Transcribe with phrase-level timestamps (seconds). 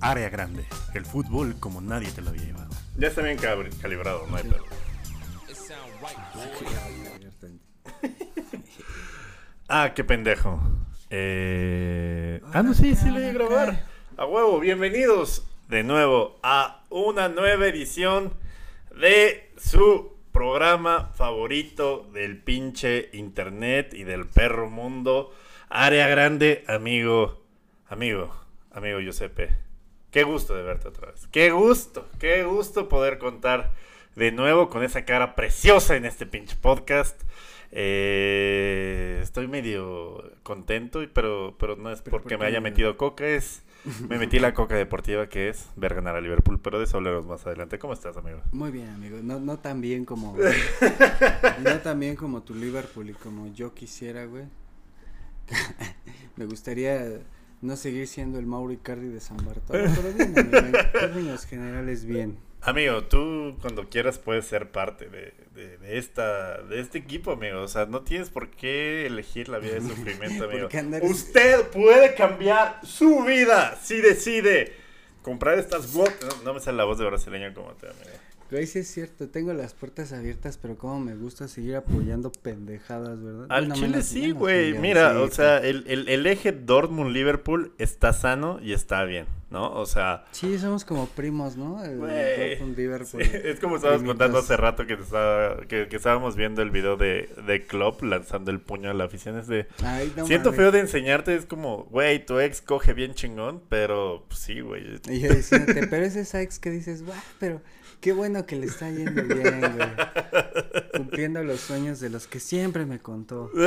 [0.00, 2.70] Área Grande, el fútbol como nadie te lo había llevado.
[2.96, 4.64] Ya está bien calibrado, no hay pedo.
[9.70, 10.58] Ah, qué pendejo.
[11.10, 12.40] Eh...
[12.54, 13.84] Ah, no, sí, sí lo voy a grabar.
[14.16, 18.32] A huevo, bienvenidos de nuevo a una nueva edición
[18.98, 25.34] de su programa favorito del pinche internet y del perro mundo.
[25.68, 27.44] Área grande, amigo,
[27.90, 28.34] amigo,
[28.70, 29.67] amigo Giuseppe.
[30.10, 31.26] Qué gusto de verte otra vez.
[31.30, 33.72] Qué gusto, qué gusto poder contar
[34.16, 37.20] de nuevo con esa cara preciosa en este pinche podcast.
[37.70, 43.26] Eh, estoy medio contento, y- pero, pero no es porque ¿por me haya metido coca,
[43.26, 43.62] es
[44.08, 47.26] me metí la coca deportiva que es ver ganar a Liverpool, pero de eso hablaremos
[47.26, 47.78] más adelante.
[47.78, 48.40] ¿Cómo estás, amigo?
[48.52, 49.18] Muy bien, amigo.
[49.22, 50.36] No, no tan bien como.
[51.64, 54.44] no tan bien como tu Liverpool y como yo quisiera, güey.
[56.36, 57.20] Me gustaría
[57.60, 60.78] no seguir siendo el Mauro Icardi de San Bartolo, pero bien, amigo.
[60.78, 62.38] En términos generales, bien.
[62.60, 67.60] Amigo, tú cuando quieras puedes ser parte de, de, de esta, de este equipo, amigo.
[67.60, 70.68] O sea, no tienes por qué elegir la vida de sufrimiento, amigo.
[71.02, 74.72] Usted puede cambiar su vida si decide
[75.22, 76.36] comprar estas botas.
[76.38, 78.27] No, no me sale la voz de brasileño como te, amigo.
[78.50, 79.28] Güey, sí es cierto.
[79.28, 83.46] Tengo las puertas abiertas, pero como me gusta seguir apoyando pendejadas, ¿verdad?
[83.50, 84.78] Al Bueno, Chile menos- sí, güey.
[84.78, 89.70] Mira, sí, o sea, el, el, el eje Dortmund-Liverpool está sano y está bien, ¿no?
[89.72, 91.84] O sea, Sí, somos como primos, ¿no?
[91.84, 93.22] El Güey, Dortmund, Sí, Liverpool.
[93.44, 94.16] es como estabas Primitos.
[94.16, 98.50] contando hace rato que, estaba, que, que estábamos viendo el video de, de Klopp lanzando
[98.50, 99.38] el puño a la afición.
[99.38, 100.60] Es de, Ay, no siento mames.
[100.60, 104.84] feo de enseñarte, es como, güey, tu ex coge bien chingón, pero pues, sí, güey.
[105.08, 107.60] Y yo diciéndote, pero es esa ex que dices, guau, pero
[108.00, 109.88] qué bueno que le está yendo bien, güey.
[110.96, 113.50] Cumpliendo los sueños de los que siempre me contó.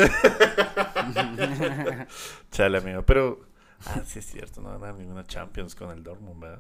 [2.52, 3.40] Chale, amigo, pero...
[3.86, 6.60] Ah, sí es cierto, no ganaron ninguna Champions con el Dortmund, ¿verdad?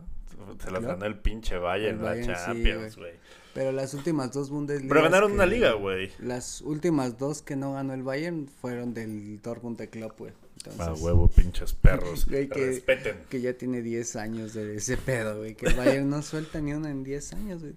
[0.63, 0.87] Se las ¿No?
[0.87, 3.13] ganó el pinche Bayern, El la Bayern, Champions, güey.
[3.53, 4.89] Pero las últimas dos Bundesliga.
[4.91, 6.11] pero ganaron una liga, güey.
[6.19, 10.33] Las últimas dos que no ganó el Bayern fueron del Dortmund de Klopp, güey.
[10.65, 12.25] Entonces, Ah, huevo, pinches perros.
[12.29, 13.17] Güey, que- Respeten.
[13.29, 15.55] Que ya tiene 10 años de ese pedo, güey.
[15.55, 17.73] Que Bayern no suelta ni una en 10 años, güey.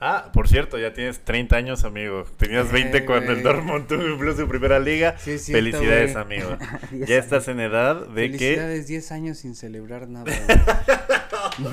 [0.00, 2.24] Ah, por cierto, ya tienes 30 años, amigo.
[2.36, 3.54] Tenías 20 Eh, cuando el güey.
[3.54, 5.16] Dortmund cumplió su primera liga.
[5.18, 6.22] Sí, cierto, Felicidades, güey.
[6.24, 6.56] amigo.
[6.92, 8.38] 10 Ya estás en edad de que...
[8.38, 10.32] Felicidades, 10 años sin celebrar nada,
[11.58, 11.68] güey.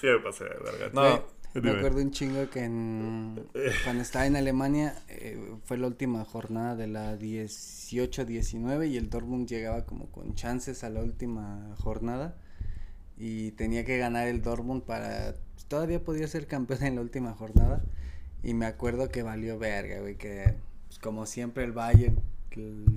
[0.00, 0.88] Sí me pasé de verga.
[0.92, 1.24] Güey, No,
[1.62, 3.46] me acuerdo un chingo que en,
[3.84, 9.48] cuando estaba en Alemania eh, fue la última jornada de la 18-19 y el Dortmund
[9.48, 12.36] llegaba como con chances a la última jornada
[13.16, 17.32] y tenía que ganar el Dortmund para pues, todavía podía ser campeón en la última
[17.32, 17.82] jornada.
[18.42, 20.54] Y me acuerdo que valió verga, güey, que
[20.88, 22.20] pues, como siempre el Bayern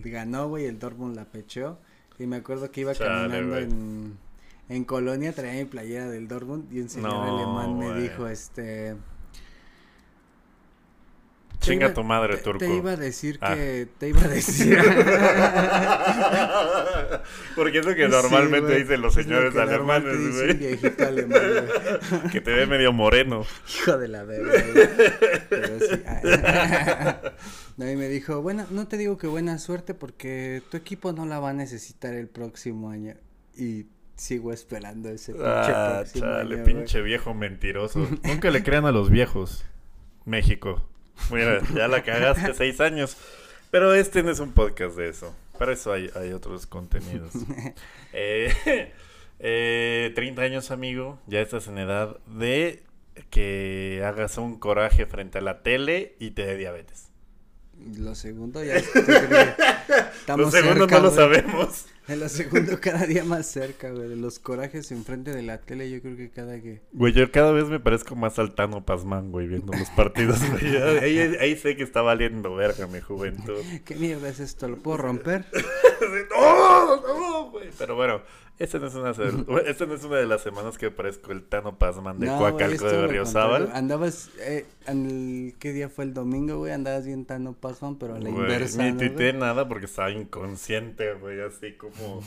[0.04, 1.80] ganó, güey, el Dortmund la pecheó.
[2.20, 4.18] Y me acuerdo que iba Chale, caminando en
[4.70, 7.24] en Colonia traía mi playera del Dortmund y un señor No,
[7.58, 8.96] alemán me dijo, este...
[11.60, 12.60] Chinga tu madre, te- turco.
[12.60, 13.56] Te iba a decir Ah.
[13.56, 13.88] que...
[13.98, 14.78] Te iba a decir...
[17.56, 20.54] Porque es lo que normalmente dicen los es lo señores alemanes, güey.
[20.54, 21.42] viejito alemán.
[22.32, 23.44] Que te ve medio moreno.
[23.80, 24.52] Hijo de la verga.
[25.50, 27.22] Pero sí, ah.
[27.78, 31.26] No, y me dijo, bueno, no te digo que buena suerte porque tu equipo no
[31.26, 33.16] la va a necesitar el próximo año.
[33.56, 33.86] Y
[34.18, 36.64] sigo esperando ese pinche Ah, chale, año, güey.
[36.64, 38.00] pinche viejo mentiroso.
[38.24, 39.64] Nunca le crean a los viejos.
[40.26, 40.86] México.
[41.32, 43.18] Mira, ya la cagaste seis años.
[43.72, 45.36] Pero este no es un podcast de eso.
[45.58, 47.34] Para eso hay, hay otros contenidos.
[48.14, 48.92] Eh,
[49.40, 51.20] eh, 30 años, amigo.
[51.28, 52.84] Ya estás en edad de
[53.30, 57.10] que hagas un coraje frente a la tele y te dé diabetes.
[57.98, 61.86] Lo segundo ya estamos Lo segundo cerca, no lo sabemos.
[62.10, 64.08] En lo segundo cada día más cerca, güey.
[64.08, 66.82] de Los corajes enfrente de la tele, yo creo que cada que...
[66.94, 70.40] Güey, yo cada vez me parezco más al Tano Pazman, güey, viendo los partidos.
[70.50, 70.78] güey.
[71.02, 73.62] Ahí, ahí sé que está valiendo verga mi juventud.
[73.86, 74.68] ¿Qué mierda es esto?
[74.68, 75.46] ¿Lo puedo romper?
[76.32, 77.02] ¡No!
[77.02, 77.70] ¡No, güey!
[77.78, 78.22] Pero bueno,
[78.60, 79.12] esta no, es una,
[79.68, 82.86] esta no es una de las semanas que parezco el Tano Pazman de No, Coacalco
[82.86, 83.70] de lo Berriozábal.
[83.74, 86.72] Andabas, eh, en el- ¿qué día fue el domingo, güey?
[86.74, 89.34] Andabas bien tan pasón, pero a la Güey, inversa, Ni ¿no, tité güey?
[89.34, 92.22] nada porque estaba inconsciente, güey, así como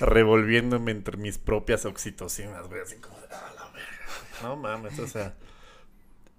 [0.00, 4.06] revolviéndome entre mis propias oxitocinas, güey, así como, de, "Ah, la verga,
[4.40, 4.42] güey".
[4.50, 5.34] No mames, o sea,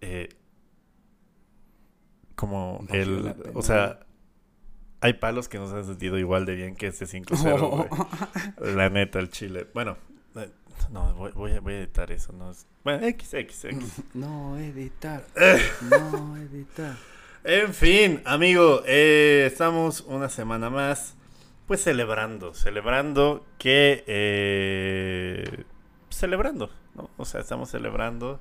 [0.01, 0.29] eh,
[2.35, 3.99] como el, o sea,
[5.01, 7.87] hay palos que no se han sentido igual de bien que este 5-0,
[8.59, 8.75] güey.
[8.75, 9.67] La neta, el chile.
[9.73, 9.97] Bueno,
[10.35, 10.49] eh,
[10.91, 12.65] no, voy, voy, a, voy a editar eso, no es...
[12.83, 14.01] Bueno, X, X, X.
[14.13, 15.25] No editar.
[15.35, 15.61] Eh.
[15.89, 16.95] No editar.
[17.43, 21.15] En fin, amigo, eh, estamos una semana más,
[21.67, 25.63] pues celebrando, celebrando que eh,
[26.09, 27.11] celebrando, ¿no?
[27.17, 28.39] O sea, estamos celebrando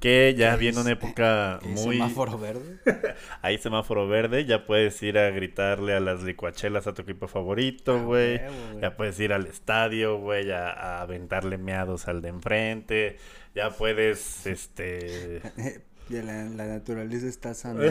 [0.00, 1.96] que ya ¿Qué viene una época ¿Qué muy...
[1.96, 2.78] semáforo verde?
[3.42, 8.02] Ahí semáforo verde, ya puedes ir a gritarle a las licuachelas a tu equipo favorito,
[8.04, 8.36] güey.
[8.36, 8.82] huevo, güey.
[8.82, 13.16] Ya puedes ir al estadio, güey, a, a aventarle meados al de enfrente.
[13.54, 15.40] Ya puedes, este...
[16.08, 17.90] Ya la, la naturaleza está sanando.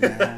[0.00, 0.36] ya.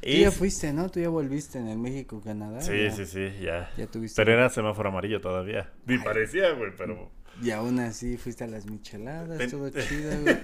[0.00, 0.90] Tú y- ya fuiste, ¿no?
[0.90, 2.60] Tú ya volviste en el México, Canadá.
[2.60, 3.70] Sí, ya, sí, sí, ya.
[3.76, 4.16] Ya tuviste.
[4.20, 5.70] Pero era semáforo amarillo todavía.
[5.86, 6.00] Ni Ay.
[6.02, 7.12] parecía, güey, pero
[7.42, 10.36] Y aún así fuiste a las micheladas, Ven- todo chido, güey.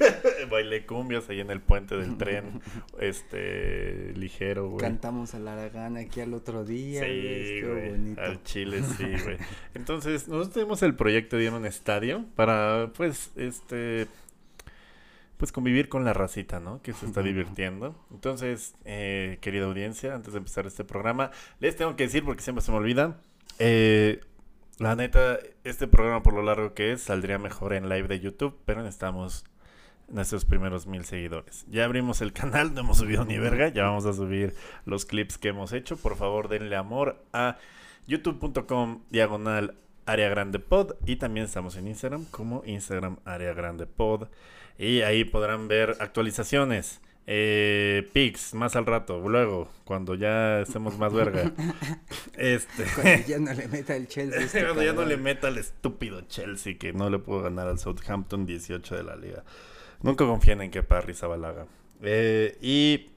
[0.50, 2.60] bailé cumbias ahí en el puente del tren,
[3.00, 4.80] este, ligero, güey.
[4.80, 5.60] Cantamos a la
[5.98, 7.20] aquí al otro día, güey.
[7.44, 7.90] Sí, Estuvo güey.
[7.90, 8.20] bonito.
[8.22, 9.36] Al Chile, sí, güey.
[9.74, 14.06] Entonces, nosotros tenemos el proyecto de ir a un estadio para, pues, este,
[15.36, 16.82] pues convivir con la racita, ¿no?
[16.82, 17.96] Que se está divirtiendo.
[18.10, 22.62] Entonces, eh, querida audiencia, antes de empezar este programa, les tengo que decir, porque siempre
[22.62, 23.20] se me olvida,
[23.58, 24.20] eh,
[24.80, 28.58] la neta, este programa por lo largo que es, saldría mejor en live de YouTube,
[28.64, 29.44] pero necesitamos
[30.08, 31.66] nuestros primeros mil seguidores.
[31.68, 34.54] Ya abrimos el canal, no hemos subido ni verga, ya vamos a subir
[34.86, 35.98] los clips que hemos hecho.
[35.98, 37.58] Por favor, denle amor a
[38.06, 39.74] youtube.com diagonal
[40.06, 44.28] área grande pod y también estamos en Instagram como Instagram área grande pod
[44.78, 47.02] y ahí podrán ver actualizaciones.
[47.32, 51.52] Eh, pics más al rato, luego, cuando ya estemos más verga.
[52.36, 52.84] este.
[52.96, 54.40] Cuando ya no le meta el Chelsea.
[54.40, 57.78] este Cuando ya no le meta al estúpido Chelsea que no le pudo ganar al
[57.78, 59.44] Southampton 18 de la liga.
[60.02, 61.66] Nunca confíen en que Parry Zabalaga.
[62.02, 63.10] Eh, y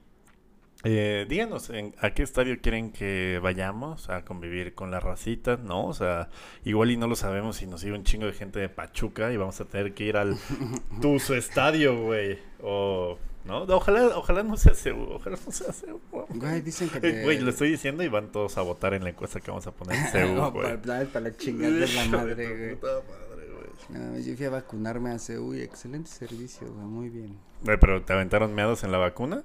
[0.84, 5.86] eh, díganos en, a qué estadio quieren que vayamos a convivir con la racita, ¿no?
[5.86, 6.28] O sea,
[6.64, 9.36] igual y no lo sabemos si nos sigue un chingo de gente de Pachuca y
[9.36, 10.36] vamos a tener que ir al
[11.02, 12.38] Tuzo Estadio, güey.
[12.62, 13.62] O, ¿no?
[13.62, 16.00] Ojalá, ojalá no sea Ceú, ojalá no sea Ceú.
[16.30, 17.00] Güey, dicen que.
[17.00, 19.66] Te- Güey, lo estoy diciendo y van todos a votar en la encuesta que vamos
[19.66, 20.76] a poner Ceú, No, güey.
[20.80, 22.74] para, para la chingada de la madre, güey.
[22.76, 23.64] puta madre, güey.
[24.02, 27.36] No, yo fui a vacunarme a y excelente servicio, güey, muy bien.
[27.62, 29.44] Güey, pero ¿te aventaron meados en la vacuna?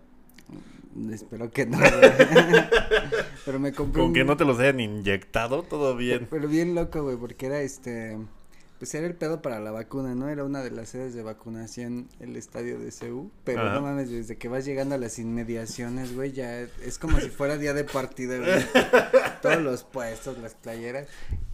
[1.12, 1.78] Espero que no.
[3.46, 6.28] Pero me compré Con que no te los hayan inyectado, todo bien.
[6.30, 8.18] Pero bien loco, güey, porque era este.
[8.80, 10.30] Pues era el pedo para la vacuna, ¿no?
[10.30, 13.30] Era una de las sedes de vacunación, el estadio de CEU.
[13.44, 13.74] Pero Ajá.
[13.74, 17.58] no mames, desde que vas llegando a las inmediaciones, güey, ya es como si fuera
[17.58, 18.66] día de partida, güey.
[19.42, 21.08] Todos los puestos, las playeras.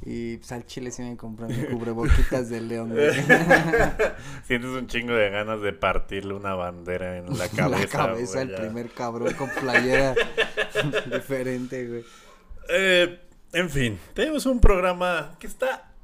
[0.06, 3.12] Y pues al chile sí me compré mi cubreboquitas de león, güey.
[4.46, 7.70] Sientes un chingo de ganas de partirle una bandera en la cabeza.
[7.70, 10.14] la cabeza al primer cabrón con playera
[11.12, 12.06] diferente, güey.
[12.70, 13.20] Eh,
[13.52, 15.95] en fin, tenemos un programa que está.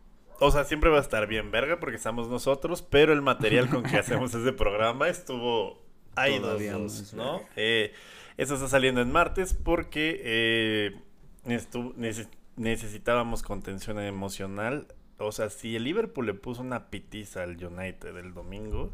[0.44, 3.84] O sea, siempre va a estar bien verga porque estamos nosotros, pero el material con
[3.84, 5.82] que hacemos ese programa estuvo
[6.16, 7.42] ahí dos, dos, ¿no?
[7.56, 7.94] Eh,
[8.38, 11.00] eso está saliendo en martes porque eh,
[11.46, 14.88] estu- neces- necesitábamos contención emocional.
[15.20, 18.92] O sea, si el Liverpool le puso una pitiza al United el domingo,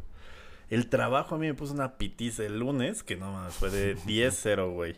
[0.69, 3.95] el trabajo a mí me puso una pitiza el lunes, que no más, fue de
[4.05, 4.97] 10-0, güey.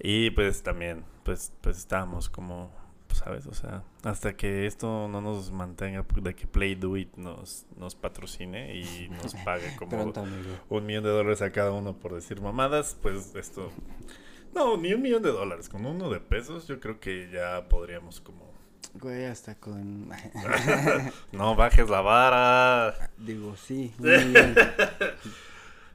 [0.00, 2.72] Y pues también, pues, pues estábamos como,
[3.16, 3.46] ¿sabes?
[3.46, 7.94] O sea, hasta que esto no nos mantenga, de que Play Do It nos, nos
[7.94, 10.24] patrocine y nos pague como Pronto,
[10.68, 13.70] un millón de dólares a cada uno por decir mamadas, pues esto...
[14.54, 18.20] No, ni un millón de dólares, con uno de pesos yo creo que ya podríamos
[18.20, 18.46] como...
[18.94, 20.08] Güey, hasta con.
[21.32, 23.10] No bajes la vara.
[23.18, 23.92] Digo, sí.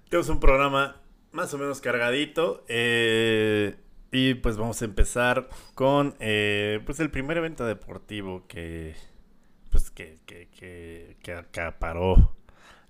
[0.10, 0.98] Tenemos un programa
[1.32, 2.63] más o menos cargadito.
[2.68, 3.75] eh,
[4.12, 8.96] y pues vamos a empezar con eh, pues el primer evento deportivo que
[9.70, 12.34] pues que, que, que, que acaparó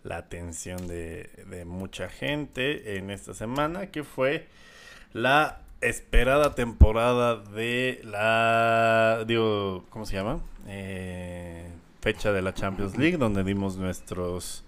[0.03, 4.47] la atención de, de mucha gente en esta semana, que fue
[5.13, 10.41] la esperada temporada de la digo, ¿cómo se llama?
[10.67, 11.69] Eh,
[12.01, 14.63] fecha de la Champions League, donde dimos nuestros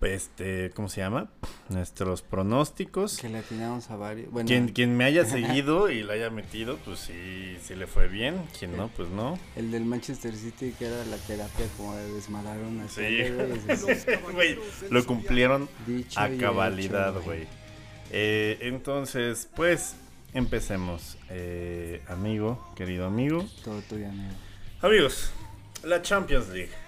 [0.00, 1.30] este, ¿cómo se llama?
[1.68, 3.18] Nuestros pronósticos.
[3.18, 4.30] Que le atinamos a varios.
[4.30, 8.08] Bueno, Quien, quien me haya seguido y la haya metido, pues sí, sí le fue
[8.08, 8.42] bien.
[8.58, 9.38] Quien no, pues no.
[9.56, 13.02] el del Manchester City, que era la terapia como de desmadrar una Sí,
[14.32, 14.58] güey,
[14.90, 17.46] lo cumplieron dicho a cabalidad, güey.
[18.10, 19.96] Eh, entonces, pues,
[20.32, 21.18] empecemos.
[21.30, 23.44] Eh, amigo, querido amigo.
[23.64, 24.34] Todo tuyo, amigo.
[24.80, 25.32] Amigos,
[25.82, 26.87] la Champions League.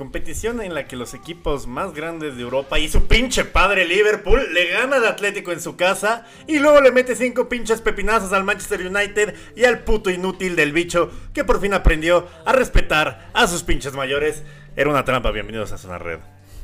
[0.00, 4.40] Competición en la que los equipos más grandes de Europa y su pinche padre Liverpool
[4.54, 8.42] le gana al Atlético en su casa y luego le mete cinco pinches pepinazos al
[8.44, 13.46] Manchester United y al puto inútil del bicho que por fin aprendió a respetar a
[13.46, 14.42] sus pinches mayores.
[14.74, 16.20] Era una trampa, bienvenidos a Zona Red.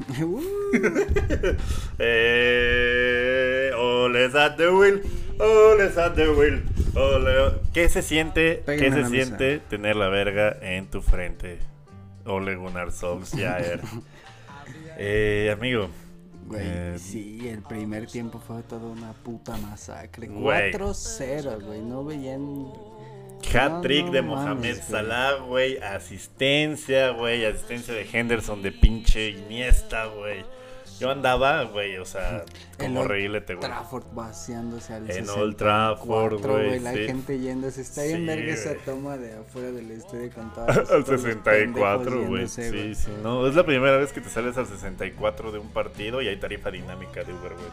[1.99, 5.03] Eh, oles at the wheel,
[5.39, 6.63] oles at the wheel,
[6.95, 8.63] ole- ¿Qué se siente?
[8.65, 11.59] ¿Qué se siente tener la verga en tu frente?
[12.27, 13.81] Ole Gunnar Solskjaer.
[14.99, 15.89] eh, amigo.
[16.47, 20.29] Güey, eh, sí, el primer tiempo fue toda una puta masacre.
[20.29, 20.73] Güey.
[20.73, 22.67] 4-0, güey, no veían...
[23.53, 24.81] Hat-trick No, no de Mohamed.
[24.83, 25.79] Salah, güey.
[25.79, 27.45] Asistencia, güey.
[27.45, 30.45] Asistencia de Henderson de pinche Iniesta, güey.
[30.99, 32.45] Yo andaba, güey, o sea,
[32.79, 33.69] como Old reírlete, güey.
[33.69, 37.07] Trafford vaciándose al En 64, Old Trafford, güey, La sí.
[37.07, 37.81] gente yéndose.
[37.83, 41.21] Está bien Sí, verga esa toma de afuera del estadio con todas Al todos los
[41.23, 42.49] 64, pendejos güey.
[42.49, 43.47] Sí, sí, no.
[43.47, 46.71] Es la primera vez que te sales al 64 de un partido y hay tarifa
[46.71, 47.71] dinámica de Uber, güey.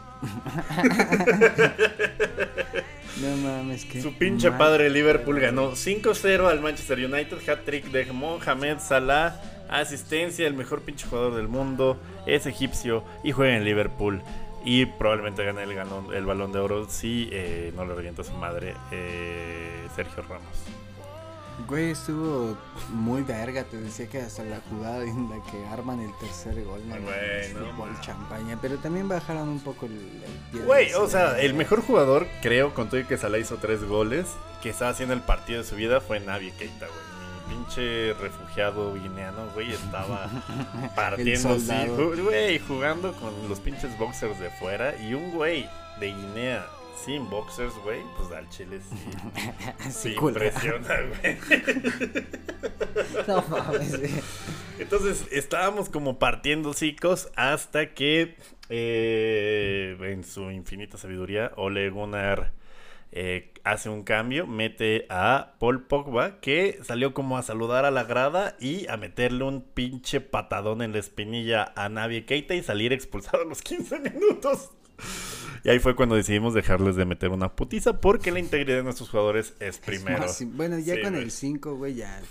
[3.21, 4.01] No mames, que.
[4.01, 9.39] Su pinche padre Liverpool ganó 5-0 al Manchester United, hat-trick de Mohamed Salah,
[9.69, 14.21] asistencia, el mejor pinche jugador del mundo, es egipcio y juega en Liverpool
[14.65, 18.25] y probablemente gane el, galón- el balón de oro si eh, no le revienta a
[18.25, 20.63] su madre eh, Sergio Ramos.
[21.67, 22.57] Güey, estuvo
[22.89, 23.63] muy verga.
[23.63, 26.81] Te decía que hasta la jugada en la que arman el tercer gol.
[26.87, 28.57] No, Güey, no fútbol champaña.
[28.61, 30.61] Pero también bajaron un poco el, el pie.
[30.61, 34.27] Güey, o sea, el mejor jugador, creo, con todo y que Salah hizo tres goles,
[34.61, 37.13] que estaba haciendo el partido de su vida fue Navi Keita, güey.
[37.49, 40.29] Mi pinche refugiado guineano, güey, estaba
[40.95, 41.57] partiendo,
[42.23, 46.65] güey, jugando con los pinches boxers de fuera y un güey de Guinea
[47.03, 51.37] sin boxers, güey, pues al chile sí, sí impresiona, güey.
[53.27, 54.11] No mames, güey.
[54.79, 58.35] Entonces estábamos como partiendo hocicos hasta que
[58.69, 62.53] eh, en su infinita sabiduría Ole Gunnar
[63.11, 68.03] eh, hace un cambio, mete a Paul Pogba que salió como a saludar a la
[68.03, 72.93] grada y a meterle un pinche patadón en la espinilla a Navi Keita y salir
[72.93, 74.71] expulsado a los 15 minutos.
[75.63, 79.09] Y ahí fue cuando decidimos dejarles de meter una putiza porque la integridad de nuestros
[79.09, 80.19] jugadores es primero.
[80.19, 81.23] más bueno, ya Sí, con güey.
[81.23, 82.21] el 5, güey, ya.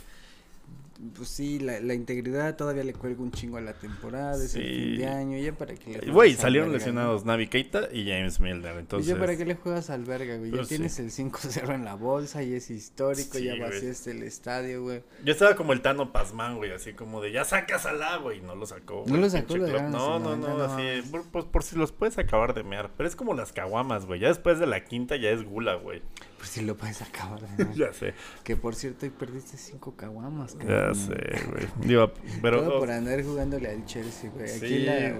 [1.16, 4.62] Pues sí, la, la integridad todavía le cuelga un chingo a la temporada, es el
[4.62, 8.38] fin de año, ya para que le Güey, salieron verga, lesionados Navi Keita y James
[8.38, 8.74] Milner.
[8.74, 8.80] ¿no?
[8.80, 10.50] Entonces, ya para qué le juegas al verga, güey.
[10.50, 10.76] Ya Pues sí.
[10.76, 15.02] tienes el 5-0 en la bolsa y es histórico, Sí, ya vaciaste el estadio, güey.
[15.24, 18.40] Yo estaba como el Tano Pasman, güey, así como de ya sacas al agua y
[18.40, 19.02] no lo sacó.
[19.06, 21.62] ¿No güey, lo el sacó, lo dejaron No, no, no, no así, por, por- por
[21.64, 22.90] si los puedes acabar de mear.
[22.96, 24.20] Pero es como las caguamas, güey.
[24.20, 26.00] Ya después de la quinta ya es gula, güey.
[26.42, 27.72] Pues sí lo puedes acabar de ver.
[27.76, 31.14] Ya sé, Que por cierto, hoy perdiste 5 caguamas, ya sé,
[31.48, 31.68] güey.
[31.86, 32.64] Digo, pero.
[32.64, 34.50] Todo por andar jugándole al Chelsea, güey.
[34.50, 35.16] Aquí sí, la, el,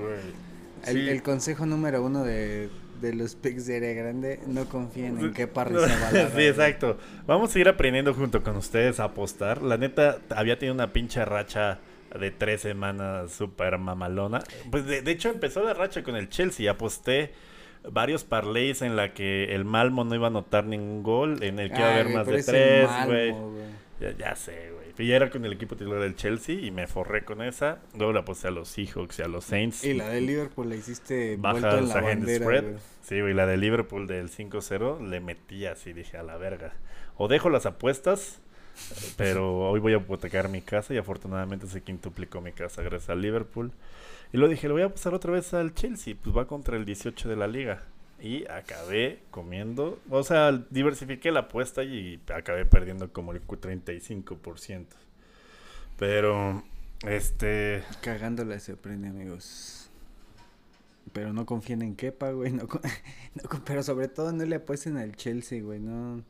[0.84, 1.08] Sí.
[1.08, 5.46] el consejo número uno de, de los picks de área grande, no confíen en qué
[5.46, 6.30] Rizabalaga.
[6.36, 6.98] sí, exacto.
[7.24, 9.62] Vamos a seguir aprendiendo junto con ustedes a apostar.
[9.62, 11.78] La neta, había tenido una pinche racha
[12.18, 14.42] de tres semanas súper mamalona.
[14.72, 16.68] Pues de, de hecho empezó la racha con el Chelsea.
[16.68, 17.32] Aposté
[17.88, 21.70] varios parlays en la que el Malmo no iba a anotar ningún gol, en el
[21.70, 23.34] que iba a haber más de tres, güey.
[24.00, 24.82] Ya, ya sé, güey.
[25.08, 27.80] Ya era con el equipo titular del Chelsea y me forré con esa.
[27.96, 29.84] Luego la aposté a los Seahawks y a los Saints.
[29.84, 32.64] Y la de Liverpool la hiciste Baja en la bandera, spread.
[33.02, 36.74] Sí, güey, la de Liverpool del 5-0 le metí así, dije, a la verga.
[37.16, 38.40] O dejo las apuestas,
[39.16, 43.22] pero hoy voy a hipotecar mi casa y afortunadamente se quintuplicó mi casa gracias al
[43.22, 43.72] Liverpool.
[44.32, 46.84] Y luego dije, le voy a pasar otra vez al Chelsea, pues va contra el
[46.84, 47.84] 18 de la liga.
[48.20, 54.86] Y acabé comiendo, o sea, diversifiqué la apuesta y acabé perdiendo como el 35%.
[55.98, 56.62] Pero,
[57.06, 57.84] este...
[58.00, 59.90] Cagándola se aprende, amigos.
[61.12, 62.52] Pero no confíen en Kepa, güey.
[62.52, 62.66] No,
[63.66, 65.80] pero sobre todo no le apuesten al Chelsea, güey.
[65.80, 66.22] No,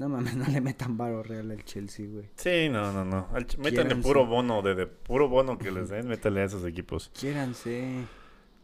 [0.00, 2.30] no mames, no le metan varo real al Chelsea, güey.
[2.34, 3.28] Sí, no, no, no.
[3.58, 7.10] Métanle puro bono, de, de puro bono que les den, métale a esos equipos.
[7.20, 8.06] Quiéranse.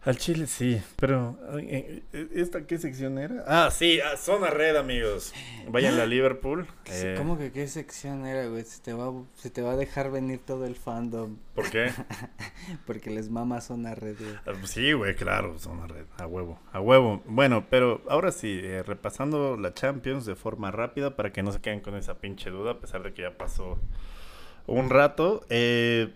[0.06, 3.42] Al Chile sí, pero eh, eh, ¿esta qué sección era?
[3.48, 5.34] Ah, sí, a zona red, amigos.
[5.68, 6.64] Vayan a Liverpool.
[6.84, 8.62] Eh, ¿Cómo que qué sección era, güey?
[8.62, 11.38] Se te, va, se te va a dejar venir todo el fandom.
[11.56, 11.90] ¿Por qué?
[12.86, 14.34] Porque les mama zona red, güey.
[14.46, 17.20] Ah, pues Sí, güey, claro, zona red, a huevo, a huevo.
[17.26, 21.60] Bueno, pero ahora sí, eh, repasando la Champions de forma rápida para que no se
[21.60, 23.80] queden con esa pinche duda, a pesar de que ya pasó
[24.68, 25.44] un rato.
[25.48, 26.14] Eh,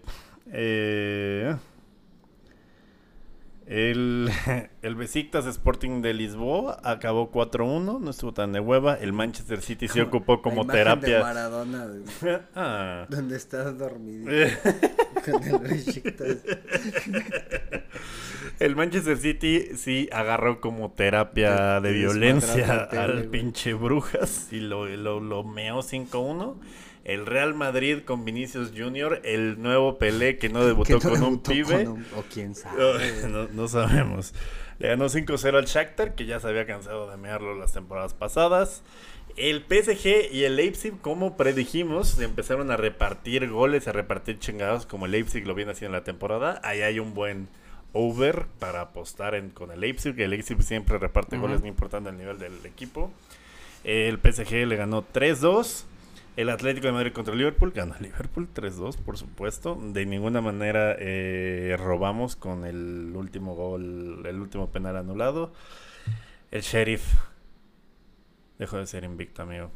[0.52, 1.56] eh,
[3.70, 4.30] el,
[4.82, 8.94] el Besiktas Sporting de Lisboa acabó 4-1, no estuvo tan de hueva.
[8.94, 11.20] El Manchester City se ocupó como La imagen de terapia.
[11.22, 13.06] Maradona, güey, Ah.
[13.08, 14.52] donde estás dormido Eh,
[15.24, 16.36] con el Besiktas.
[18.58, 24.86] El Manchester City sí agarró como terapia Te- de violencia al pinche Brujas y lo,
[24.86, 26.56] lo, lo meó 5-1.
[27.10, 31.88] El Real Madrid con Vinicius Junior, el nuevo Pelé que no debutó con un pibe.
[31.88, 33.12] o quién sabe.
[33.28, 34.32] No, no sabemos.
[34.78, 38.84] Le ganó 5-0 al Shakhtar, que ya se había cansado de mearlo las temporadas pasadas.
[39.36, 45.06] El PSG y el Leipzig, como predijimos, empezaron a repartir goles, a repartir chingados, como
[45.06, 46.60] el Leipzig lo viene haciendo en la temporada.
[46.62, 47.48] Ahí hay un buen
[47.92, 52.08] over para apostar en, con el Leipzig, que el Leipzig siempre reparte goles, no importando
[52.08, 53.10] el nivel del equipo.
[53.82, 55.86] El PSG le ganó 3-2.
[56.37, 59.75] El Atlético de Madrid contra Liverpool ganó Liverpool 3-2, por supuesto.
[59.75, 65.52] De ninguna manera eh, robamos con el último gol, el último penal anulado.
[66.50, 67.14] El Sheriff
[68.58, 69.70] dejó de ser invicto, amigo.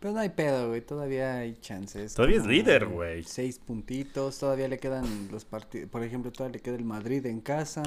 [0.00, 0.80] Pero no hay pedo, güey.
[0.80, 2.14] Todavía hay chances.
[2.14, 3.22] Todavía es líder, güey.
[3.22, 4.38] Seis puntitos.
[4.38, 5.88] Todavía le quedan los partidos.
[5.88, 7.82] Por ejemplo, todavía le queda el Madrid en casa.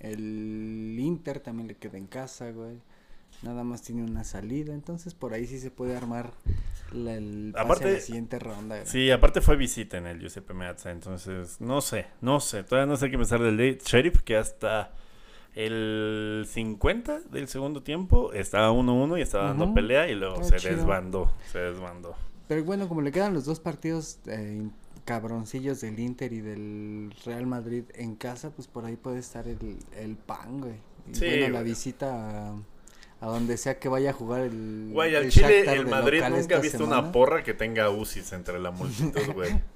[0.00, 2.78] El Inter también le queda en casa, güey.
[3.42, 4.74] Nada más tiene una salida.
[4.74, 6.32] Entonces, por ahí sí se puede armar
[6.92, 8.86] la, el pase Aparte- a la siguiente ronda.
[8.86, 12.96] Sí, aparte fue visita en el Giuseppe Meazza, entonces no sé, no sé, todavía no
[12.96, 14.92] sé qué pensar del de- Sheriff que hasta
[15.54, 20.68] el 50 del segundo tiempo estaba 1-1 y estaba dando pelea y luego Está se
[20.68, 20.76] chido.
[20.78, 22.14] desbandó, se desbandó.
[22.48, 24.66] Pero bueno, como le quedan los dos partidos eh,
[25.04, 29.76] cabroncillos del Inter y del Real Madrid en casa, pues por ahí puede estar el,
[29.96, 30.74] el pan, güey.
[31.10, 32.54] Y Sí, bueno, la visita a,
[33.22, 34.90] a donde sea que vaya a jugar el.
[34.92, 36.98] Güey, al el Chile el Madrid nunca ha visto semana.
[37.00, 39.50] una porra que tenga UCIs entre la multitud, güey.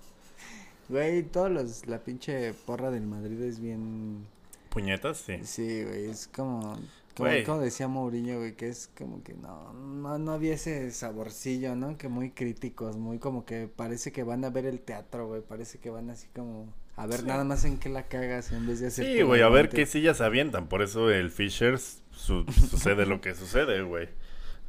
[0.88, 4.25] Güey, todos los, la pinche porra del Madrid es bien.
[4.69, 5.38] Puñetas, sí.
[5.43, 6.79] Sí, güey, es como.
[7.17, 11.75] Como, como decía Mourinho, güey, que es como que no, no, no había ese saborcillo,
[11.75, 11.97] ¿no?
[11.97, 15.79] Que muy críticos, muy como que parece que van a ver el teatro, güey, parece
[15.79, 17.26] que van así como a ver Sí.
[17.26, 19.87] nada más en qué la cagas en vez de hacer Sí, güey, a ver qué
[19.87, 24.08] sillas avientan, por eso el Fishers su- sucede lo que sucede, güey.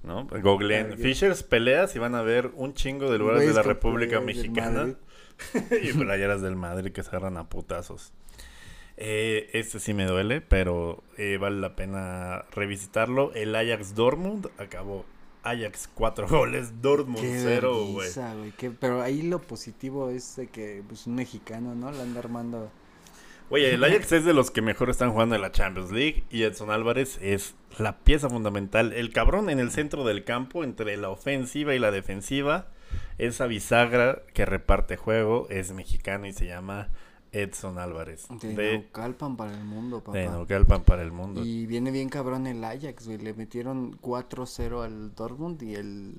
[0.03, 0.25] ¿No?
[0.27, 4.93] Googleen Fishers peleas y van a ver un chingo de lugares de la República Mexicana.
[5.83, 8.11] Y playeras del Madrid que se agarran a putazos.
[8.95, 13.31] Eh, este sí me duele, pero eh, vale la pena revisitarlo.
[13.35, 15.05] El Ajax Dortmund acabó
[15.43, 18.09] Ajax 4 goles, Dortmund Qué 0, güey.
[18.79, 21.91] pero ahí lo positivo es de que pues un mexicano, ¿no?
[21.91, 22.71] La anda armando.
[23.49, 26.43] Oye, el Ajax es de los que mejor están jugando en la Champions League y
[26.43, 28.93] Edson Álvarez es la pieza fundamental.
[28.93, 32.67] El cabrón en el centro del campo, entre la ofensiva y la defensiva,
[33.17, 36.89] esa bisagra que reparte juego, es mexicano y se llama
[37.31, 38.27] Edson Álvarez.
[38.41, 40.17] De, De, Naucalpan para el mundo, papá.
[40.17, 41.45] de Naucalpan para el mundo.
[41.45, 43.17] Y viene bien cabrón el Ajax, güey.
[43.17, 46.15] Le metieron 4-0 al Dortmund y el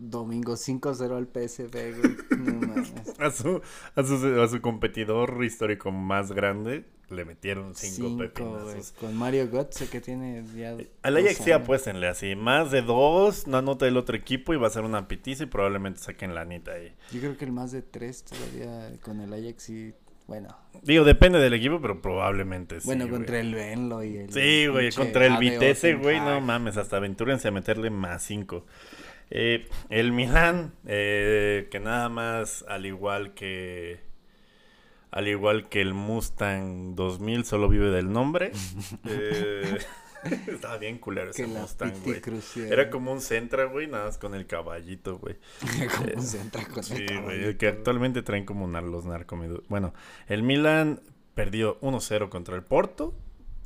[0.00, 2.16] domingo 5-0 al PSV, güey.
[2.38, 2.92] No mames.
[3.20, 3.60] A su,
[3.94, 8.28] a, su, a su competidor histórico más grande le metieron cinco, Cinco, güey.
[8.28, 8.92] pepinazos.
[8.92, 10.74] Con Mario Götze que tiene ya.
[11.02, 14.68] Al Ajax sí apuéstenle así, más de dos, no anota el otro equipo y va
[14.68, 16.94] a ser una pitiza y probablemente saquen la anita ahí.
[17.12, 19.92] Yo creo que el más de tres todavía con el Ajax sí.
[20.26, 22.86] Bueno, Digo, depende del equipo, pero probablemente sí.
[22.86, 23.16] bueno, güey.
[23.18, 24.32] contra el Venlo y el.
[24.32, 28.64] Sí, güey, contra el Vitesse, güey, no mames, hasta aventúrense a meterle más cinco.
[29.30, 34.00] Eh, el Milan, eh, que nada más, al igual que
[35.12, 38.52] al igual que el Mustang 2000, solo vive del nombre.
[39.08, 39.78] Eh,
[40.48, 42.20] estaba bien culero ese Que Mustang, güey.
[42.70, 45.36] Era como un Sentra, güey, nada más con el caballito, güey.
[45.96, 49.62] Como se entra con Sí, el güey, caballito, que actualmente traen como nar- los narcomidos.
[49.68, 49.94] Bueno,
[50.28, 51.00] el Milan
[51.34, 53.14] perdió 1-0 contra el Porto.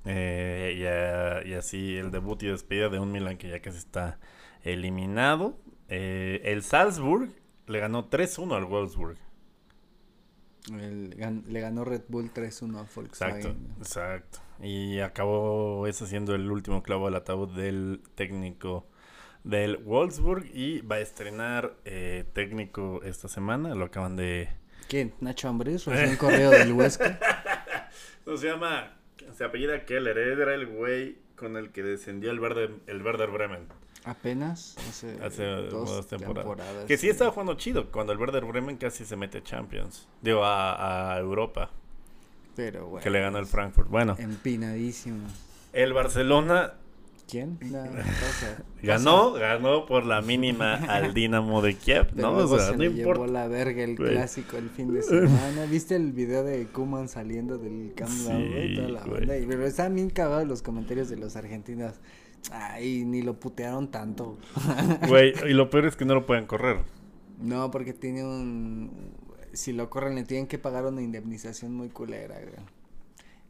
[0.04, 3.78] eh, y, a- y así el debut y despedida de un Milan que ya casi
[3.78, 4.20] está
[4.64, 5.56] eliminado.
[5.88, 7.30] Eh, el Salzburg
[7.66, 9.18] le ganó 3-1 al Wolfsburg.
[10.72, 13.56] El gan- le ganó Red Bull 3-1 a Exacto, Volkswagen.
[13.78, 14.38] exacto.
[14.62, 18.86] Y acabó eso siendo el último clavo al ataúd del técnico
[19.42, 20.46] del Wolfsburg.
[20.54, 23.74] Y va a estrenar eh, técnico esta semana.
[23.74, 24.48] Lo acaban de
[24.88, 25.14] ¿Quién?
[25.20, 27.18] Nacho Ambriz, recién correo del Huesca.
[28.26, 28.96] No, se llama,
[29.34, 33.68] se apellida Keller, era el güey con el que descendió el Werder, el Werder Bremen
[34.04, 36.44] Apenas hace, hace dos, dos temporadas.
[36.56, 36.84] temporadas.
[36.86, 40.44] Que sí estaba jugando chido cuando el Werder Bremen casi se mete a Champions, digo
[40.44, 41.70] a, a Europa,
[42.54, 43.02] Pero bueno.
[43.02, 43.88] que le ganó el Frankfurt.
[43.88, 45.26] Bueno, Empinadísimo.
[45.72, 46.74] el Barcelona
[47.26, 47.58] ¿Quién?
[47.62, 52.36] No, pasa, ganó, ganó por la mínima al Dinamo de Kiev, Pero ¿no?
[52.36, 53.32] O sea, se no le llevó importa.
[53.32, 54.10] la verga el Güey.
[54.10, 55.64] clásico el fin de semana.
[55.70, 58.74] ¿Viste el video de Kuman saliendo del Camp Nou, Sí, güey?
[58.76, 59.38] Toda la banda.
[59.38, 61.94] Y- Pero estaban bien cagados los comentarios de los argentinos.
[62.52, 64.38] Ay, ni lo putearon tanto.
[65.08, 66.78] Güey, y lo peor es que no lo pueden correr.
[67.40, 69.12] No, porque tiene un...
[69.52, 72.66] Si lo corren le tienen que pagar una indemnización muy culera, güey.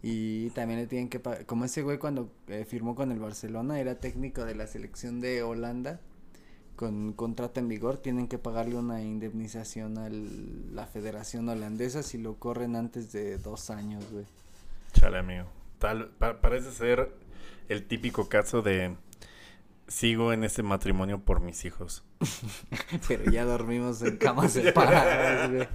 [0.03, 1.47] Y también le tienen que pagar...
[1.47, 5.43] Como ese güey cuando eh, firmó con el Barcelona, era técnico de la selección de
[5.43, 6.01] Holanda.
[6.77, 12.35] con contrato en vigor, tienen que pagarle una indemnización a la Federación Holandesa si lo
[12.35, 14.27] corren antes de dos años, güey.
[14.93, 15.47] Chale, amigo.
[15.79, 17.13] Tal, parece ser
[17.69, 18.97] el típico caso de
[19.89, 22.05] sigo en ese matrimonio por mis hijos.
[23.09, 25.69] Pero ya dormimos en camas separadas, güey.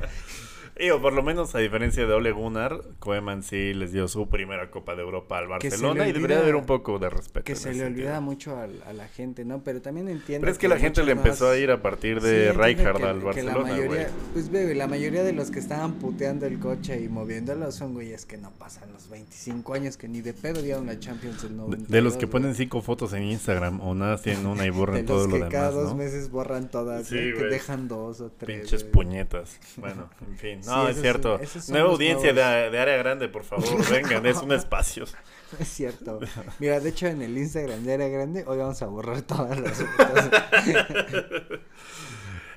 [0.80, 4.72] Digo, por lo menos a diferencia de Ole Gunnar, Koeman sí les dio su primera
[4.72, 7.44] Copa de Europa al Barcelona y debería haber un poco de respeto.
[7.44, 9.62] Que se le olvida mucho a, la gente, ¿no?
[9.62, 10.40] Pero también entiendo.
[10.40, 13.20] Pero es que, la gente le empezó a ir a partir de sí, Rijkaard al
[13.20, 17.10] Barcelona, la mayoría, Pues bebe, la mayoría de los que estaban puteando el coche y
[17.10, 20.98] moviéndolo son güeyes que no pasan los 25 años, que ni de pedo dieron la
[20.98, 21.92] Champions el 92.
[21.92, 25.28] De, los que ponen cinco fotos en Instagram o nada tienen una y borran todo
[25.28, 25.50] lo demás.
[25.50, 28.62] Cada dos meses borran todas, que dejan dos o tres.
[28.62, 29.60] Pinches puñetas.
[29.76, 30.62] Bueno, en fin.
[30.70, 31.40] No, es cierto.
[31.70, 35.06] Nueva audiencia de, área grande, por favor, vengan, es un espacio.
[35.60, 36.20] Es cierto.
[36.60, 39.84] Mira, de hecho en el Instagram de área grande hoy vamos a borrar todas las
[39.84, 41.60] fotos.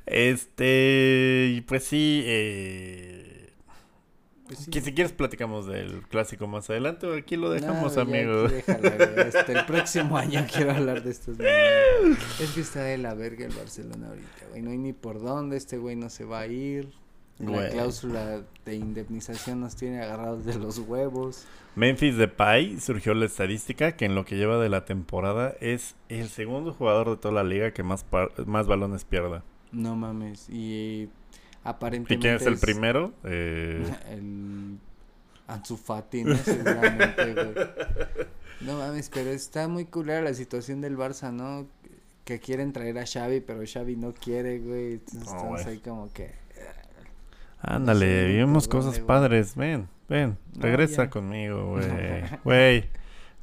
[0.05, 3.53] este, y pues sí, eh,
[4.46, 8.44] pues Que si quieres platicamos del clásico más adelante o aquí lo dejamos, amigo.
[8.46, 11.38] Este, el próximo año quiero hablar de estos.
[11.40, 14.61] es que está de la verga el Barcelona ahorita, güey.
[14.61, 16.90] No hay ni por dónde, este güey no se va a ir.
[17.38, 21.45] La cláusula de indemnización nos tiene agarrados de los huevos.
[21.75, 26.29] Memphis Depay surgió la estadística que en lo que lleva de la temporada es el
[26.29, 28.05] segundo jugador de toda la liga que más,
[28.47, 29.42] más balones pierda.
[29.73, 30.49] No mames.
[30.51, 31.09] Y
[31.64, 32.14] aparentemente.
[32.14, 33.12] ¿Y quién es el primero?
[33.25, 33.90] Eh...
[34.11, 34.79] El
[35.49, 36.37] Ansu Fati, ¿no?
[36.37, 37.55] Seguramente, güey.
[38.61, 41.66] No mames, pero está muy culera la situación del Barça, ¿no?
[42.25, 44.92] Que quieren traer a Xavi, pero Xavi no quiere, güey.
[44.95, 46.41] Entonces estamos ahí como que
[47.62, 49.55] Ándale, vimos cosas padres.
[49.55, 51.87] Ven, ven, regresa conmigo, güey.
[52.42, 52.85] Güey,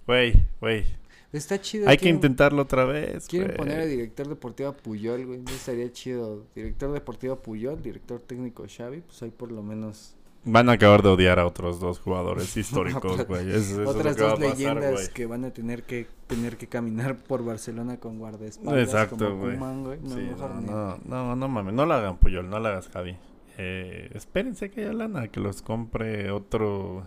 [0.06, 1.00] güey, güey.
[1.32, 1.88] Está chido.
[1.88, 3.28] Hay que intentarlo otra vez.
[3.28, 5.40] Quieren poner a director deportivo a Puyol, güey.
[5.40, 6.44] No estaría chido.
[6.56, 9.02] Director deportivo a Puyol, director técnico Xavi.
[9.02, 10.16] Pues ahí por lo menos.
[10.44, 13.48] Van a acabar de odiar a otros dos jugadores históricos, güey.
[13.86, 18.84] Otras dos leyendas que van a tener que tener que caminar por Barcelona con guardaespaldas.
[18.84, 19.58] Exacto, güey.
[19.58, 21.74] No, no, no, no, mames.
[21.74, 23.16] No la hagan Puyol, no la hagas Javi.
[23.62, 27.06] Eh, espérense que haya lana, que los compre otro.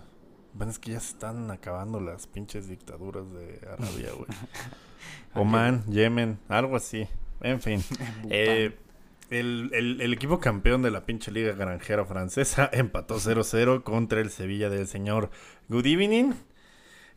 [0.52, 4.28] Bueno, es que ya se están acabando las pinches dictaduras de Arabia, güey.
[5.34, 7.08] Oman, Yemen, algo así.
[7.40, 7.82] En fin.
[8.28, 8.76] Eh,
[9.30, 14.68] el, el, equipo campeón de la pinche liga granjera francesa empató 0-0 contra el Sevilla
[14.68, 15.30] del señor
[15.70, 16.34] Good Evening.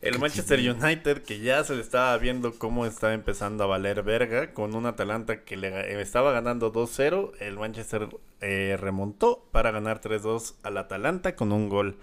[0.00, 4.52] El Manchester United, que ya se le estaba viendo cómo estaba empezando a valer verga,
[4.52, 8.08] con un Atalanta que le eh, estaba ganando 2-0, el Manchester
[8.40, 11.96] eh, remontó para ganar 3-2 al Atalanta con un gol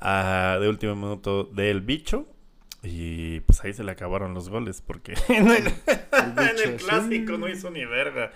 [0.00, 2.26] uh, de último minuto del bicho.
[2.82, 7.84] Y pues ahí se le acabaron los goles porque en el, clásico no hizo ni
[7.84, 8.30] verga.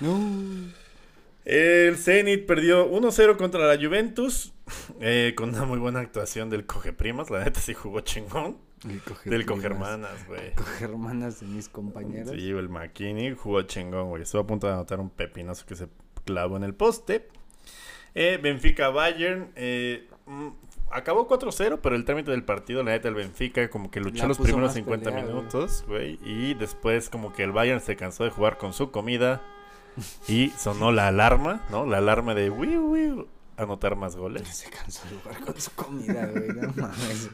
[1.44, 4.52] El Zenit perdió 1-0 contra la Juventus
[5.00, 7.30] eh, con una muy buena actuación del Coge Primas.
[7.30, 8.67] La neta sí jugó chingón.
[8.88, 10.54] El coge del Cogermanas, güey.
[10.54, 12.30] Cogermanas de mis compañeros.
[12.30, 14.22] Sí, el McKinney jugó chingón, güey.
[14.22, 15.88] Estuvo a punto de anotar un pepinazo que se
[16.24, 17.28] clavó en el poste.
[18.14, 19.50] Eh, Benfica Bayern.
[19.56, 20.48] Eh, mm,
[20.90, 24.38] acabó 4-0, pero el trámite del partido, la neta, el Benfica como que luchó los
[24.38, 26.18] primeros 50 minutos, güey.
[26.24, 29.42] Y después como que el Bayern se cansó de jugar con su comida.
[30.28, 31.84] Y sonó la alarma, ¿no?
[31.84, 33.28] La alarma de wiu, wiu
[33.58, 34.46] anotar más goles.
[34.48, 37.30] Se cansó de jugar con su comida, güey, no mames.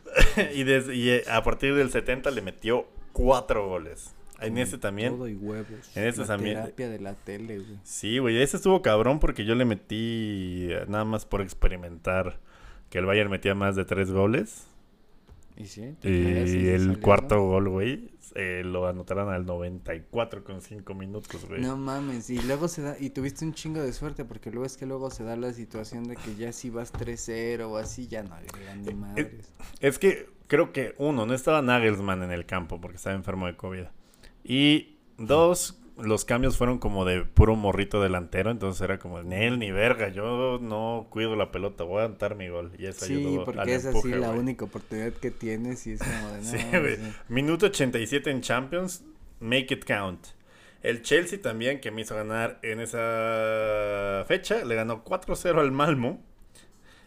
[0.55, 4.15] y, y eh, a partir del 70 le metió cuatro goles.
[4.41, 5.17] En ese también.
[5.17, 5.97] Todo y huevos.
[5.97, 6.55] En ese la también.
[6.57, 7.79] terapia de la tele, güey.
[7.85, 8.43] Sí, güey.
[8.43, 12.41] Ese estuvo cabrón porque yo le metí eh, nada más por experimentar
[12.91, 14.67] que el Bayern metía más de tres goles.
[15.57, 15.95] Y sí.
[16.03, 21.61] Y el cuarto gol, güey, eh, lo anotaron al 94 con 5 minutos, güey.
[21.61, 24.77] No mames, y luego se da, y tuviste un chingo de suerte, porque luego es
[24.77, 28.25] que luego se da la situación de que ya si vas 3-0 o así, ya
[28.25, 28.47] no hay
[28.83, 29.53] ni eh, madres.
[29.79, 33.57] Es, que creo que uno, no estaba Nagelsmann en el campo porque estaba enfermo de
[33.57, 33.85] COVID.
[34.43, 39.59] Y dos, los cambios fueron como de puro morrito delantero, entonces era como, ni él
[39.59, 42.73] ni verga, yo no cuido la pelota, voy a anotar mi gol.
[42.79, 46.43] Y eso sí, porque es así la única oportunidad que tienes y es como de
[46.43, 46.99] sí, güey.
[47.29, 49.05] Minuto 87 en Champions,
[49.41, 50.27] make it count.
[50.83, 56.23] El Chelsea también, que me hizo ganar en esa fecha, le ganó 4-0 al Malmo.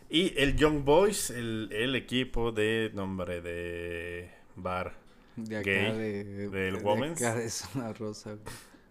[0.10, 4.96] Y el Young Boys, el, el equipo de nombre de Bar.
[5.36, 7.20] De acá de, del Women's.
[7.20, 8.38] De acá de Zona Rosa.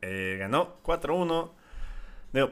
[0.09, 1.51] Eh, ganó 4-1.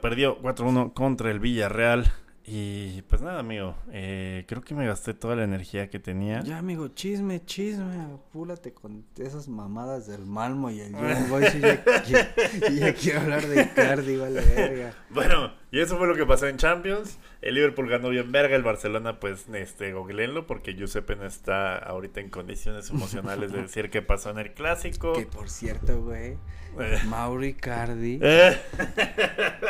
[0.00, 2.12] perdió 4-1 contra el Villarreal.
[2.46, 3.74] Y pues nada, amigo.
[3.90, 6.40] Eh, creo que me gasté toda la energía que tenía.
[6.42, 8.02] Ya, amigo, chisme, chisme.
[8.02, 11.54] Apúrate con esas mamadas del Malmo y el Young Boys.
[11.54, 12.32] y ya, ya-
[12.70, 14.92] y ya quiero hablar de Icardi, vale verga.
[15.08, 17.16] Bueno, y eso fue lo que pasó en Champions.
[17.40, 18.56] El Liverpool ganó bien verga.
[18.56, 23.88] El Barcelona, pues, este, googleenlo porque Giuseppe no está ahorita en condiciones emocionales de decir
[23.88, 25.14] qué pasó en el clásico.
[25.14, 26.36] Que por cierto, güey,
[26.78, 28.58] Eh, Mauro Icardi eh,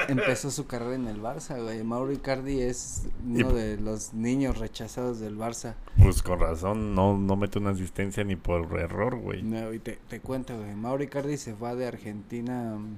[0.09, 1.83] empezó su carrera en el Barça, güey.
[1.85, 5.75] Mauro Icardi es Y- uno de los niños rechazados del Barça.
[6.03, 9.43] pues con razón, no, no mete una asistencia ni por error, güey.
[9.43, 10.75] No, y te, te cuento, güey.
[10.75, 12.77] Mauro Icardi se fue de Argentina.
[12.77, 12.97] mm,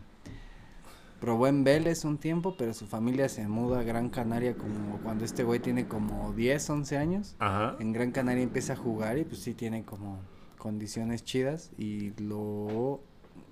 [1.20, 5.24] Probó en Vélez un tiempo, pero su familia se muda a Gran Canaria como cuando
[5.24, 7.36] este güey tiene como 10, 11 años.
[7.38, 7.74] Ajá.
[7.80, 10.18] En Gran Canaria empieza a jugar y pues sí tiene como
[10.58, 13.00] condiciones chidas y lo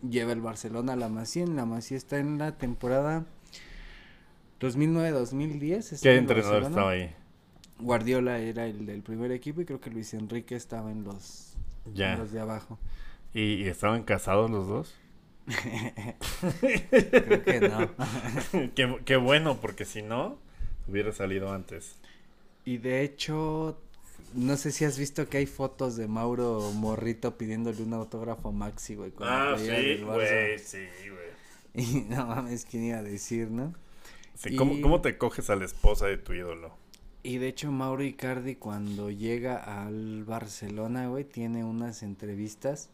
[0.07, 1.45] lleva el Barcelona a la Masía.
[1.45, 3.25] En la Masía está en la temporada
[4.65, 5.93] 2009-2010.
[5.93, 7.15] está ¿Qué en entrenador estaba ahí?
[7.79, 11.55] Guardiola era el del primer equipo y creo que Luis Enrique estaba en los,
[11.87, 12.17] en Ya.
[12.17, 12.79] los de abajo.
[13.33, 14.95] ¿Y, y estaban casados los dos?
[16.61, 17.91] Creo que no.
[18.75, 20.39] qué, qué bueno, porque si no,
[20.89, 21.97] hubiera salido antes.
[22.65, 23.79] Y de hecho,
[24.35, 28.53] no sé si has visto que hay fotos de Mauro Morrito pidiéndole un autógrafo a
[28.53, 29.13] Maxi, güey.
[29.21, 29.67] Ah, sí,
[30.03, 30.79] güey, sí,
[31.11, 31.25] güey.
[31.77, 33.75] Y no mames, ¿quién iba a decir, no?
[34.35, 36.73] Sí, ¿cómo, Y- ¿Cómo te coges a la esposa de tu ídolo?
[37.23, 42.91] Y de hecho, Mauro Icardi, cuando llega al Barcelona, güey, tiene unas entrevistas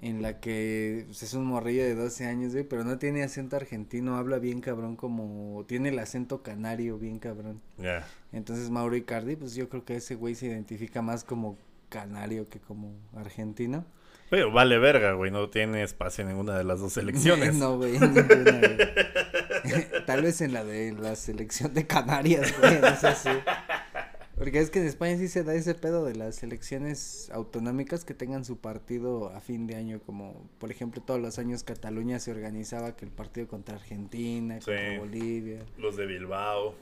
[0.00, 3.56] en la que pues, es un morrillo de 12 años, güey, pero no tiene acento
[3.56, 5.64] argentino, habla bien cabrón como...
[5.66, 7.60] Tiene el acento canario bien cabrón.
[7.78, 8.06] Ya.
[8.32, 11.56] Entonces Mauro Icardi, pues yo creo que ese güey se identifica más como
[11.88, 13.84] canario que como argentino.
[14.28, 17.54] Pero vale verga, güey, no tiene espacio en ninguna de las dos selecciones.
[17.56, 18.76] no, güey, ninguna, güey.
[20.06, 23.28] Tal vez en la de la selección de Canarias, güey, no sé si.
[24.36, 28.12] Porque es que en España sí se da ese pedo de las selecciones autonómicas que
[28.12, 32.32] tengan su partido a fin de año, como por ejemplo todos los años Cataluña se
[32.32, 34.66] organizaba que el partido contra Argentina, Sí.
[34.66, 35.60] contra Bolivia.
[35.78, 36.74] Los de Bilbao.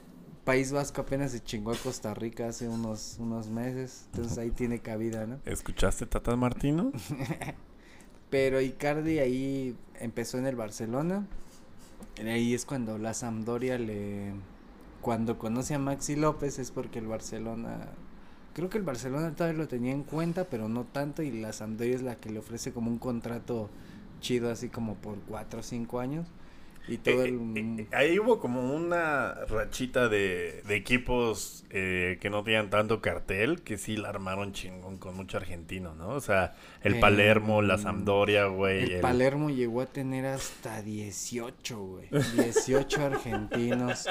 [0.43, 4.79] País Vasco apenas se chingó a Costa Rica hace unos, unos meses, entonces ahí tiene
[4.79, 5.39] cabida, ¿no?
[5.45, 6.91] ¿Escuchaste Tata Martino?
[8.29, 11.25] Pero Icardi ahí empezó en el Barcelona.
[12.19, 14.33] Ahí es cuando la Sampdoria le...
[15.01, 17.89] Cuando conoce a Maxi López es porque el Barcelona...
[18.53, 21.21] Creo que el Barcelona todavía lo tenía en cuenta, pero no tanto.
[21.21, 23.69] Y la Sampdoria es la que le ofrece como un contrato
[24.21, 26.25] chido, así como por cuatro o cinco años.
[26.87, 27.57] Y todo Eh, el...
[27.57, 33.01] eh, eh, ahí hubo como una rachita de, de equipos eh, que no tenían tanto
[33.01, 36.09] cartel, que sí la armaron chingón con mucho argentino, ¿no?
[36.09, 38.83] O sea, el Eh, Palermo, la mm, Sampdoria, güey.
[38.83, 42.09] El el- Palermo llegó a tener hasta 18, güey.
[42.35, 44.07] 18 argentinos.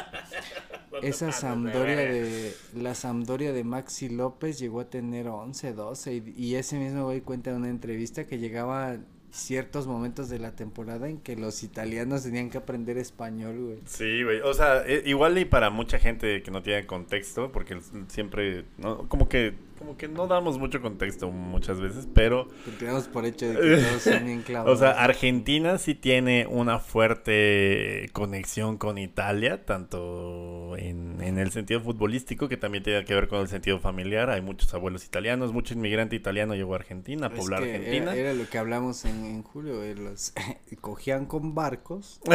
[1.02, 6.54] Esa Sampdoria de la Sampdoria de Maxi López llegó a tener 11, 12 y, y
[6.56, 8.96] ese mismo güey cuenta en una entrevista que llegaba
[9.34, 13.78] ciertos momentos de la temporada en que los italianos tenían que aprender español, güey.
[13.84, 14.40] Sí, güey.
[14.40, 19.08] O sea, eh, igual y para mucha gente que no tiene contexto, porque siempre, ¿no?
[19.08, 23.48] Como que, como que no damos mucho contexto muchas veces, pero, Porque damos por hecho
[23.48, 24.78] de que todos son bien clavados.
[24.78, 31.80] o sea, Argentina sí tiene una fuerte conexión con Italia, tanto en, en el sentido
[31.80, 34.30] futbolístico, que también tiene que ver con el sentido familiar.
[34.30, 38.12] Hay muchos abuelos italianos, mucho inmigrante italiano llegó a Argentina, a Es poblar que Argentina.
[38.12, 40.32] Era, era lo que hablamos en, en julio, güey, los
[40.80, 42.20] cogían con barcos.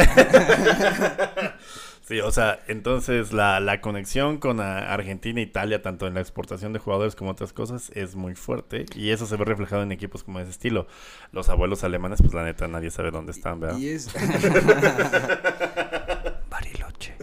[2.10, 6.20] Sí, o sea, entonces la, la conexión con ah, Argentina e Italia, tanto en la
[6.20, 8.84] exportación de jugadores como otras cosas, es muy fuerte.
[8.96, 10.88] Y eso se ve reflejado en equipos como ese estilo.
[11.30, 13.78] Los abuelos alemanes, pues la neta, nadie sabe dónde están, ¿verdad?
[13.78, 14.12] Y es
[16.50, 17.14] Bariloche.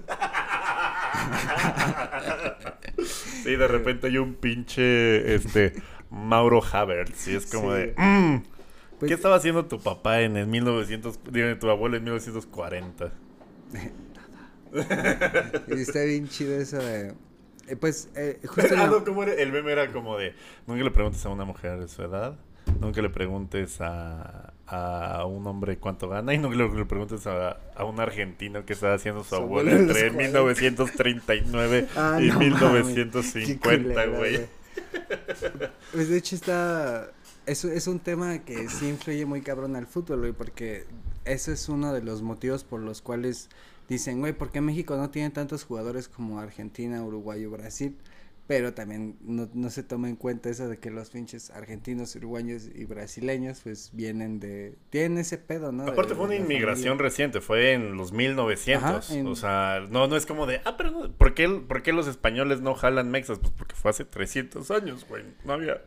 [3.44, 5.74] Sí, de repente hay un pinche, este,
[6.10, 7.28] Mauro Havertz.
[7.28, 7.82] Y es como Sí.
[7.82, 8.38] de, "Mm,
[9.00, 13.12] Pues- ¿qué estaba haciendo tu papá en el 1900, digo, tu abuelo en 1940?
[15.68, 17.14] Y está bien chido eso de.
[17.68, 19.34] eh, pues, eh, justo Ah, la- no, ¿cómo era?
[19.34, 20.34] El meme era como de,
[20.66, 22.38] nunca le preguntes a una mujer de su edad,
[22.80, 27.58] nunca le preguntes a, a un hombre cuánto gana y nunca le, le preguntes a,
[27.76, 30.18] a un argentino que está haciendo su Su abuelo entre 40.
[30.24, 34.46] 1939 Ah, y no mames, 1950, qué culero, güey.
[35.92, 37.12] Pues de hecho está.
[37.46, 40.86] Es, es un tema que sí influye muy cabrón al fútbol, güey, porque
[41.24, 43.50] ese es uno de los motivos por los cuales
[43.88, 47.96] dicen, güey, ¿por qué México no tiene tantos jugadores como Argentina, Uruguay o Brasil?
[48.48, 52.70] Pero también no, no se toma en cuenta eso de que los pinches argentinos, uruguayos
[52.74, 54.78] y brasileños pues vienen de...
[54.90, 55.84] Tienen ese pedo, ¿no?
[55.84, 57.04] Aparte De- fue una inmigración familia.
[57.10, 58.84] reciente, fue en los 1900.
[59.10, 61.84] Ajá, en- O sea, no, no es como de, ah, pero no, ¿por qué, ¿por
[61.84, 63.38] qué los españoles no jalan mexas?
[63.40, 65.26] Pues porque fue hace 300 años, güey.
[65.44, 65.82] No había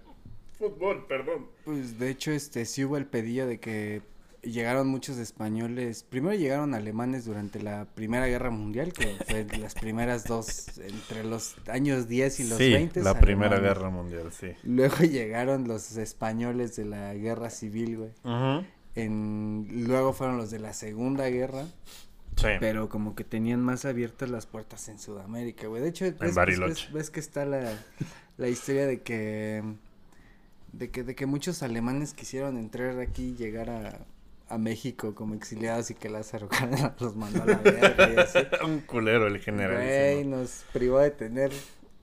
[0.58, 1.46] fútbol, perdón.
[1.64, 4.02] Pues de hecho este sí hubo el pedido de que
[4.42, 6.04] llegaron muchos españoles.
[6.08, 11.56] Primero llegaron alemanes durante la Primera Guerra Mundial, que fue las primeras dos, entre los
[11.68, 13.02] años 10 y los sí, 20.
[13.02, 13.58] la Primera.
[13.60, 14.52] Guerra Mundial, sí.
[14.62, 18.10] Luego llegaron los españoles de la Guerra Civil, güey.
[18.24, 21.64] Ujú, En, luego fueron los de la Segunda Guerra,
[22.36, 22.48] Sí.
[22.58, 25.82] pero como que tenían más abiertas las puertas en Sudamérica, güey.
[25.82, 26.86] De hecho, ves, ves- Bariloche.
[26.86, 27.72] ves- ves que está la,
[28.38, 29.62] la historia de que,
[30.72, 34.06] de que de que muchos alemanes quisieron entrar aquí y llegar a,
[34.50, 38.38] a México como exiliados y que Lázaro Cárdenas los mandó a la verga y así.
[38.64, 40.36] Un culero el Güey, generalísimo.
[40.36, 41.52] nos privó de tener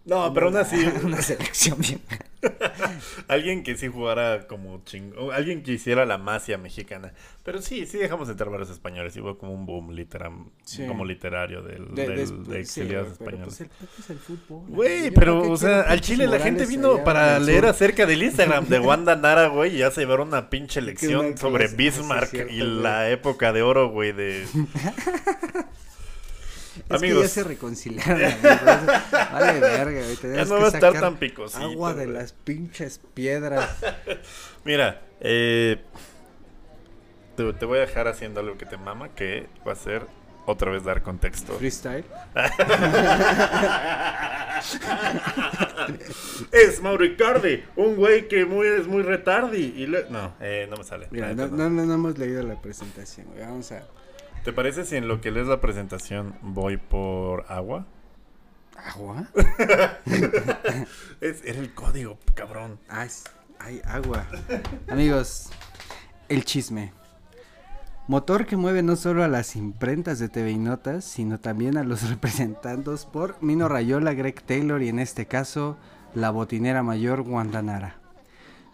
[0.08, 2.02] No, pero aún así, una selección bien.
[3.28, 7.12] alguien que sí jugara como chingón, alguien que hiciera la masia mexicana.
[7.44, 10.32] Pero sí, sí dejamos de entrar varios españoles y hubo como un boom literal,
[10.64, 10.86] Sí.
[10.88, 13.66] como literario del, De, del- de exiliados pero españoles.
[13.96, 14.64] pues el fútbol.
[14.70, 18.80] Güey, pero, o sea, al Chile la gente vino para leer acerca del Instagram de
[18.88, 22.60] Wanda Nara, güey, y ya se llevaron una pinche una lección sobre Bismarck cierto, y
[22.60, 22.70] güey.
[22.82, 24.46] la época de oro, güey, de...
[26.90, 27.24] Es que Amigos.
[27.24, 28.42] ya se reconciliaron, amigos.
[29.12, 30.18] Vale, verga, güey.
[30.36, 31.64] Ya no que va a estar tan picosito.
[31.64, 32.16] Agua de güey.
[32.18, 33.70] las pinches piedras.
[34.64, 35.82] Mira, eh,
[37.36, 40.04] te, te voy a dejar haciendo algo que te mama, que va a ser
[40.46, 41.58] otra vez dar contexto.
[41.58, 42.06] Freestyle.
[46.52, 49.74] es Mauro Icardi, un güey que muy, es muy retardi.
[49.76, 51.08] Y le- No, eh, no me sale.
[51.12, 51.70] Mira, no, no.
[51.70, 53.42] no, no hemos leído la presentación, güey.
[53.42, 53.84] Vamos a.
[54.44, 57.86] ¿Te parece si en lo que lees la presentación voy por agua?
[58.78, 59.28] ¿Agua?
[61.20, 62.80] Es, era el código, cabrón.
[62.88, 63.24] Ah, es-
[63.60, 64.26] hay agua.
[64.88, 65.50] Amigos,
[66.30, 66.94] el chisme.
[68.08, 71.84] Motor que mueve no solo a las imprentas de TV y Notas, sino también a
[71.84, 75.78] los representados por Mino Rayola, Greg Taylor y en este caso
[76.14, 77.98] la botinera mayor Wanda Nara.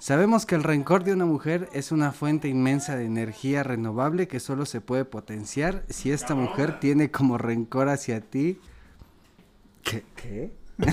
[0.03, 4.41] Sabemos que el rencor de una mujer es una fuente inmensa de energía renovable que
[4.41, 8.59] solo se puede potenciar si esta mujer tiene como rencor hacia ti.
[9.81, 10.03] ¿Qué?
[10.17, 10.51] ¿Qué?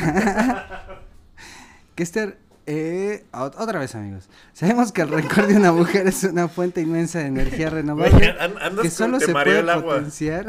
[1.96, 6.22] que este eh, ot- otra vez amigos sabemos que el rencor de una mujer es
[6.22, 10.46] una fuente inmensa de energía renovable andas que solo se puede potenciar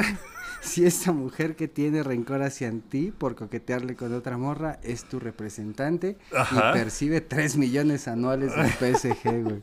[0.62, 5.20] si esta mujer que tiene rencor hacia ti por coquetearle con otra morra es tu
[5.20, 6.70] representante Ajá.
[6.70, 9.62] y percibe 3 millones anuales de PSG, güey.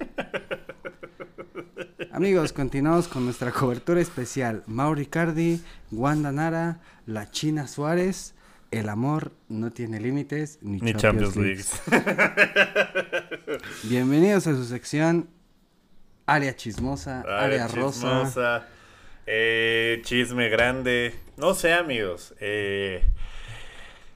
[2.12, 4.64] Amigos, continuamos con nuestra cobertura especial.
[4.66, 8.34] Mauri Cardi, Wanda Nara, la China Suárez,
[8.72, 12.04] el amor no tiene límites ni, Ni Champions, Champions League.
[13.46, 13.60] League.
[13.84, 15.28] Bienvenidos a su sección
[16.26, 18.00] Área Chismosa, Área, Rosa.
[18.24, 18.66] chismosa,
[19.30, 21.14] eh, chisme grande.
[21.36, 22.34] No sé, amigos.
[22.40, 23.02] eh,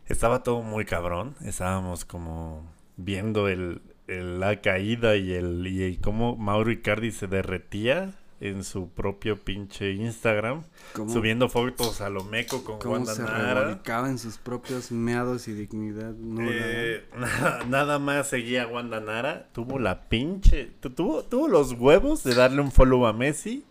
[0.07, 1.35] estaba todo muy cabrón.
[1.45, 8.15] Estábamos como viendo el, el- la caída y el y, cómo Mauro Icardi se derretía
[8.41, 13.23] en su propio pinche Instagram, Cómo- subiendo fotos a lo meco con Cómo Wanda se
[13.23, 13.81] Nara.
[14.09, 16.11] en sus propios meados y dignidad.
[16.15, 19.49] No, Eh, nada, nada más seguía a Wanda Nara.
[19.53, 20.71] Tuvo la pinche.
[20.81, 23.65] tu- Tuvo, tuvo los huevos de darle un follow a Messi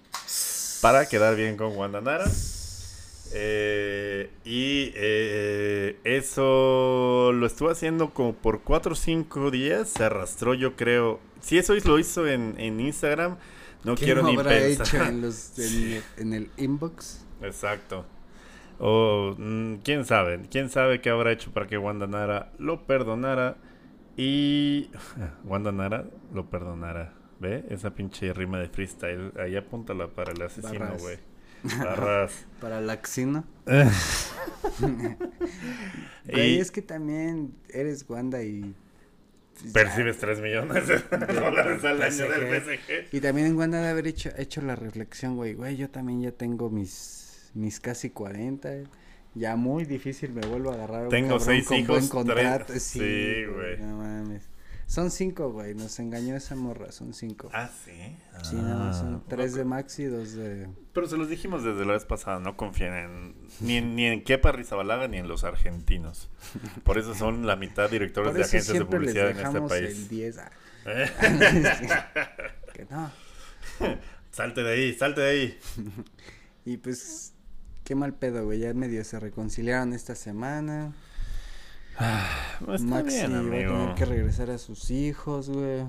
[0.81, 2.25] para quedar bien con Wanda Nara.
[3.33, 9.89] Eh, y eh, eso lo estuvo haciendo como por 4 o 5 días.
[9.89, 11.19] Se arrastró, yo creo.
[11.39, 13.37] Si eso lo hizo en, en Instagram,
[13.83, 14.87] no ¿Qué quiero no ni habrá pensar.
[14.87, 17.25] hecho en, los, en, en el inbox?
[17.41, 18.05] Exacto.
[18.79, 23.57] O mm, quién sabe, quién sabe qué habrá hecho para que Wanda Nara lo perdonara
[24.17, 24.89] y
[25.45, 27.13] Wanda Nara lo perdonara.
[27.41, 27.65] ¿Ve?
[27.69, 29.33] Esa pinche rima de freestyle.
[29.39, 31.17] Ahí apúntala para el asesino, güey.
[31.79, 32.45] Barras.
[32.59, 33.01] Para la.
[36.27, 38.73] Y- Güey, es que también eres Wanda y...
[39.73, 40.99] Percibes 3 millones de
[41.33, 43.13] dólares al año del PSG.
[43.15, 46.31] Y también en Wanda de haber hecho, hecho la reflexión, güey, güey, yo también ya
[46.31, 48.69] tengo mis, mis casi 40.
[49.35, 52.65] Ya muy difícil me vuelvo a agarrar Tengo cabrón seis con hijos, buen contrato.
[52.67, 53.77] tres- Sí, sí, güey.
[53.79, 54.49] No mames.
[54.91, 57.49] Son cinco, güey, nos engañó esa morra, son cinco.
[57.53, 58.17] Ah, sí.
[58.43, 58.99] sí, nada más Ah.
[58.99, 60.67] son tres de Max y dos de...
[60.91, 64.21] Pero se los dijimos desde la vez pasada, no confíen en, ni, en, ni en
[64.21, 66.29] Kepa Rizabalaga ni en los argentinos.
[66.83, 69.83] Por eso son la mitad directores de agencias de les publicidad en este dejamos el
[69.85, 70.09] país.
[70.09, 70.37] 10.
[70.39, 70.51] ah.
[70.87, 71.11] ¿Eh?
[72.73, 73.09] que no.
[74.31, 75.59] Salte de ahí, salte de ahí.
[76.65, 77.31] Y pues,
[77.85, 80.93] qué mal pedo, güey, ya medio se reconciliaron esta semana.
[82.01, 85.85] Está Maxi bien, va a tener que regresar a sus hijos, güey.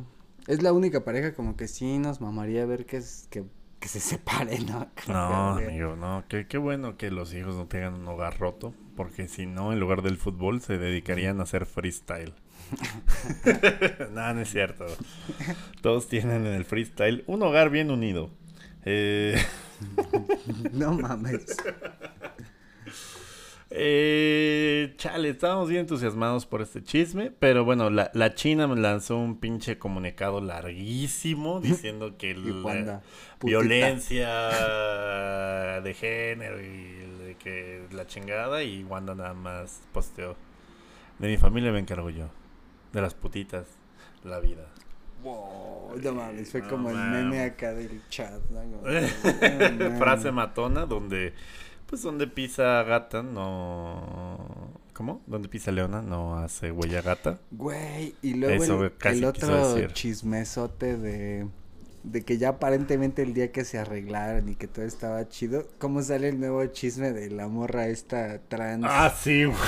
[0.46, 3.44] Es la única pareja como que sí nos mamaría ver que, es, que,
[3.78, 4.88] que se separen, ¿no?
[5.08, 6.24] No, que, amigo, no.
[6.28, 8.74] Qué, qué bueno que los hijos no tengan un hogar roto.
[8.96, 12.34] Porque si no, en lugar del fútbol, se dedicarían a hacer freestyle.
[14.12, 14.86] no, no es cierto.
[15.80, 18.30] Todos tienen en el freestyle un hogar bien unido.
[18.84, 19.40] Eh,
[20.72, 21.56] No mames.
[23.74, 27.30] Eh, chale, estábamos bien entusiasmados por este chisme.
[27.38, 33.02] Pero bueno, la, la China me lanzó un pinche comunicado larguísimo diciendo que la
[33.42, 34.28] violencia
[35.80, 38.62] de género y de que la chingada.
[38.62, 40.36] Y Wanda nada más posteó.
[41.18, 42.28] De mi familia me encargo yo.
[42.92, 43.66] De las putitas,
[44.24, 44.66] la vida.
[45.22, 49.98] Wow, no mames, fue No como el meme acá del chat, ¿no?
[49.98, 51.32] Frase matona donde,
[51.93, 54.80] pues donde pisa gata, no...
[54.95, 55.22] ¿Cómo?
[55.26, 57.38] Donde pisa leona, no hace huella gata.
[57.51, 59.93] Güey, y luego Eso, el, casi el otro decir.
[59.93, 61.49] chismesote de,
[62.03, 66.01] de que ya aparentemente el día que se arreglaron y que todo estaba chido, ¿cómo
[66.03, 69.59] sale el nuevo chisme de la morra esta trans Ah, sí, güey.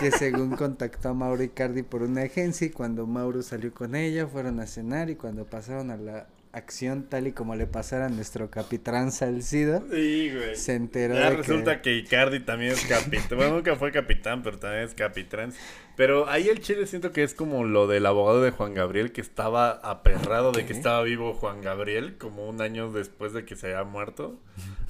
[0.00, 4.28] que según contactó a Mauro Icardi por una agencia y cuando Mauro salió con ella
[4.28, 8.08] fueron a cenar y cuando pasaron a la acción tal y como le pasara a
[8.08, 10.56] nuestro capitán Salcido, Sí, güey.
[10.56, 11.96] se enteró Ya de resulta que...
[11.96, 13.24] Icardi también es capitán.
[13.36, 15.52] Bueno, nunca fue capitán, pero también es capitán.
[15.96, 19.20] Pero ahí el chile siento que es como lo del abogado de Juan Gabriel, que
[19.20, 23.68] estaba aperrado de que estaba vivo Juan Gabriel, como un año después de que se
[23.68, 24.36] había muerto.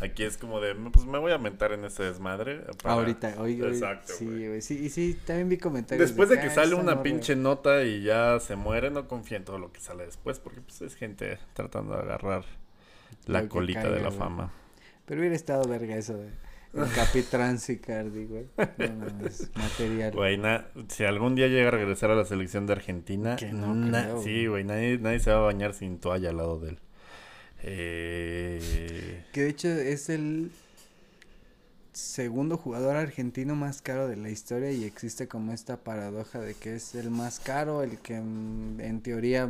[0.01, 2.61] Aquí es como de, pues me voy a mentar en ese desmadre.
[2.83, 4.49] para- Ahorita, hoy, hoy, Exacto, sí, güey.
[4.49, 6.09] güey, sí, y sí, también vi comentarios.
[6.09, 7.03] Después de que "Ah, sale una morra".
[7.03, 10.63] pinche nota y ya se muere, no confía en todo lo que sale después, porque
[10.63, 12.45] pues es gente tratando de agarrar
[13.27, 14.19] la colita caiga, de la güey.
[14.19, 14.53] fama.
[15.05, 16.31] Pero hubiera estado verga eso de
[16.77, 18.47] el capitán Icardi, güey.
[18.57, 19.07] No
[19.55, 20.13] material.
[20.13, 23.75] Güey, na- si algún día llega a regresar a la selección de Argentina, Que no
[23.75, 24.65] na- creo, sí, güey.
[24.65, 26.79] nadie, nadie se va a bañar sin toalla al lado de él.
[27.63, 30.51] Eh, Que de hecho es el
[31.93, 36.75] segundo jugador argentino más caro de la historia y existe como esta paradoja de que
[36.75, 39.49] es el más caro, el que mm, en teoría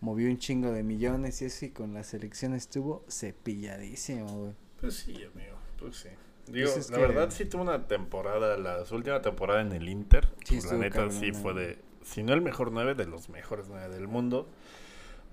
[0.00, 4.52] movió un chingo de millones y eso y con la selección estuvo cepilladísimo, güey.
[4.80, 6.08] pues sí, amigo, pues sí.
[6.52, 9.72] Digo, Pues es la que- verdad sí tuvo una temporada, la su última temporada en
[9.72, 10.28] el Inter.
[10.44, 13.28] Sí, pues, la neta cabrón, sí fue de, si no el mejor nueve, de los
[13.28, 14.48] mejores nueve del mundo.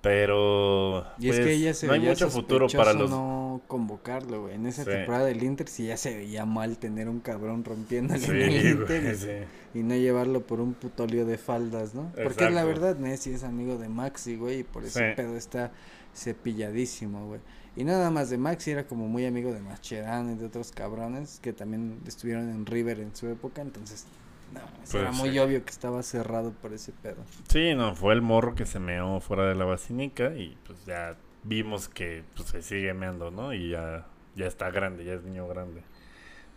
[0.01, 4.43] Pero Y es pues, que ella se no hay mucho futuro para los no convocarlo,
[4.43, 4.53] güey.
[4.53, 4.91] En esa Sí.
[4.91, 8.65] temporada del Inter sí ya se veía mal tener un cabrón rompiéndole Sí, en el
[8.67, 9.79] Inter güey, y- sí.
[9.79, 12.11] y no llevarlo por un putolio de faldas, ¿no?
[12.21, 15.71] Porque la verdad Messi es amigo de Maxi, güey, y por ese pedo está
[16.15, 17.39] cepilladísimo, güey.
[17.75, 21.39] Y nada más de Maxi era como muy amigo de Mascherano y de otros cabrones
[21.41, 24.05] que también estuvieron en River en su época, entonces
[24.53, 25.39] no, Pues era muy sí.
[25.39, 27.17] obvio que estaba cerrado por ese pedo.
[27.49, 31.17] Sí, no, fue el morro que se meó fuera de la basílica y pues ya
[31.43, 33.53] vimos que pues, se sigue meando, ¿no?
[33.53, 35.81] Y ya, ya está grande, ya es niño grande.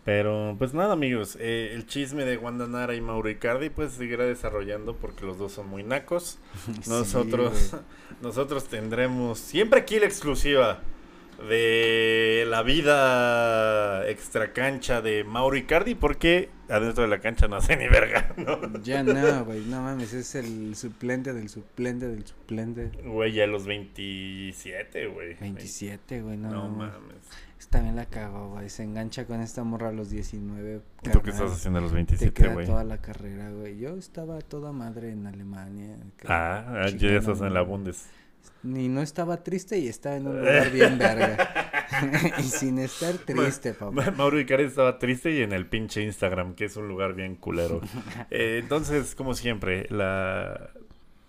[0.05, 4.25] Pero pues nada, amigos, eh, el chisme de Wanda Nara y Mauro Icardi pues seguirá
[4.25, 6.39] desarrollando porque los dos son muy nacos.
[6.89, 7.75] Nosotros,
[8.23, 10.81] nosotros tendremos siempre aquí la exclusiva
[11.39, 17.77] de la vida extra cancha de Mauro Icardi porque adentro de la cancha no hace
[17.77, 18.83] ni verga, ¿no?
[18.83, 22.91] Ya no, güey, no mames, es el suplente del suplente del suplente.
[23.05, 25.35] Güey, ya a los 27, güey.
[25.35, 26.95] 27, güey, no, No mames.
[26.95, 27.17] mames.
[27.71, 28.71] Bien la cagó, güey.
[28.71, 30.81] Se engancha con esta morra a los 19.
[31.03, 32.67] ¿Y ¿Tú qué estás haciendo a los Te 27, queda güey?
[32.67, 33.79] toda la carrera, güey.
[33.79, 35.97] Yo estaba toda madre en Alemania.
[36.27, 37.61] Ah, ah, ya estás en la.
[37.63, 38.09] Bundes.
[38.63, 41.75] Ni no estaba triste y estaba en un lugar bien verga.
[42.39, 43.91] y sin estar triste, papá.
[43.93, 47.35] Ma- Mauro Icardi estaba triste y en el pinche Instagram, que es un lugar bien
[47.37, 47.81] culero.
[48.31, 50.71] Eh, entonces, como siempre, la,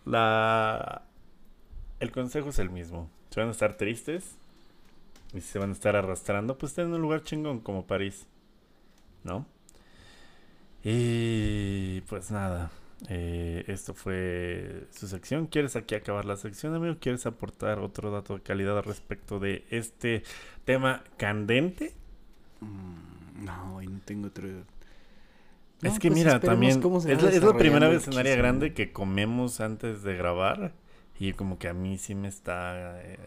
[0.06, 1.04] la,
[2.00, 3.10] el consejo es el mismo.
[3.30, 4.36] Si van a estar tristes
[5.34, 8.26] y se van a estar arrastrando, pues estén en un lugar chingón como París,
[9.24, 9.46] ¿no?
[10.84, 12.72] Y pues nada,
[13.08, 15.48] eh, esto fue su sección.
[15.48, 16.98] ¿Quieres aquí acabar la sección, amigo?
[17.00, 20.24] ¿Quieres aportar otro dato de calidad respecto de este
[20.66, 21.94] tema candente?
[22.60, 24.48] Mm, no, güey, no tengo otro.
[24.48, 24.64] es
[25.82, 28.92] No, que pues mira, también es la, es la primera vez en área grande que
[28.92, 30.74] comemos antes de grabar
[31.20, 33.18] y como que a mí sí me está, eh,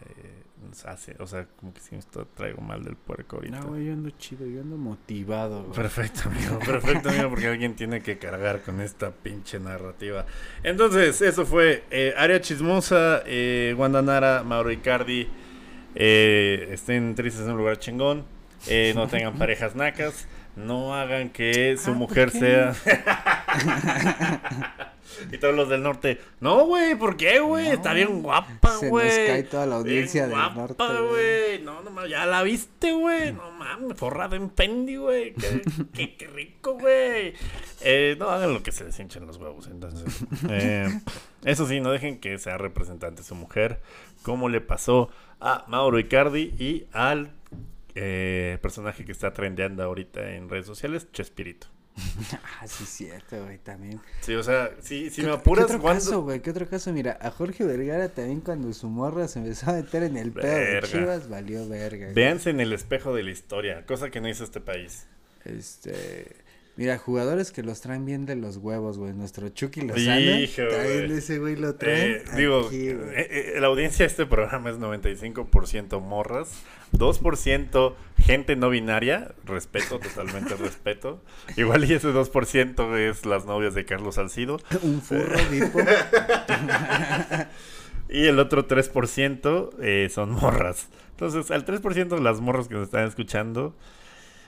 [0.85, 3.59] hace- o sea, como que sí me está, traigo mal del puerco ahorita.
[3.59, 5.75] No, güey, yo ando chido, yo ando motivado, güey.
[5.75, 10.25] Perfecto, amigo, perfecto, amigo, porque alguien tiene que cargar con esta pinche narrativa.
[10.63, 15.27] Entonces, eso fue eh, Área Chismosa, eh, Wanda Nara, Mauro Icardi.
[15.95, 18.25] eh, estén tristes en un lugar chingón.
[18.67, 20.27] eh, no tengan parejas nacas.
[20.55, 22.75] No hagan que su Ah, ¿por mujer sea.
[25.31, 27.67] y todos los del norte, no, güey, ¿por qué, güey?
[27.69, 29.05] Está bien guapa, Se güey.
[29.05, 31.61] nos cae toda la audiencia Bien del guapa, norte, güey.
[31.63, 33.33] No, no mames, ya la viste, güey.
[33.33, 35.33] No mames, forrada en pendi, güey.
[35.33, 35.61] Qué,
[35.93, 37.33] qué, qué rico, güey.
[37.81, 40.25] Eh, no hagan lo que se les hinchen los huevos, entonces.
[40.49, 40.87] Eh,
[41.43, 43.81] eso sí, no dejen que sea representante su mujer,
[44.21, 45.09] como le pasó
[45.39, 47.31] a Mauro Icardi y al
[47.95, 51.67] eh, personaje que está trendeando ahorita en redes sociales, Chespirito.
[52.61, 53.99] Ah, sí, cierto, güey, también.
[54.21, 56.41] Sí, o sea, sí, si ¿Qué- me apuras, ¿Qué otro ¿cuándo- caso, güey?
[56.41, 56.91] ¿Qué otro caso?
[56.93, 60.47] Mira, a Jorge Vergara también cuando su morra se empezó a meter en el pedo
[60.47, 60.81] de.
[60.87, 62.05] Chivas, valió verga.
[62.05, 62.13] güey.
[62.15, 65.05] Véanse en el espejo de la historia, cosa que no hizo este país.
[65.45, 66.42] Este...
[66.75, 69.13] Mira, jugadores que los traen bien de los huevos, güey.
[69.13, 70.19] Nuestro Chucky Lozano.
[70.19, 71.17] Hijo, También güey.
[71.19, 72.13] ese güey lo traen.
[72.13, 73.09] Eh, digo, aquí, güey.
[73.15, 76.49] eh, eh, la audiencia de este programa es 95% morras,
[76.93, 81.21] 2% gente no binaria, respeto, totalmente respeto.
[81.57, 84.59] Igual y ese 2% es las novias de Carlos Salcido.
[84.81, 85.79] Un furro, tipo.
[88.09, 90.87] Y el otro 3% eh, son morras.
[91.11, 93.75] Entonces, al 3% de las morras que nos están escuchando,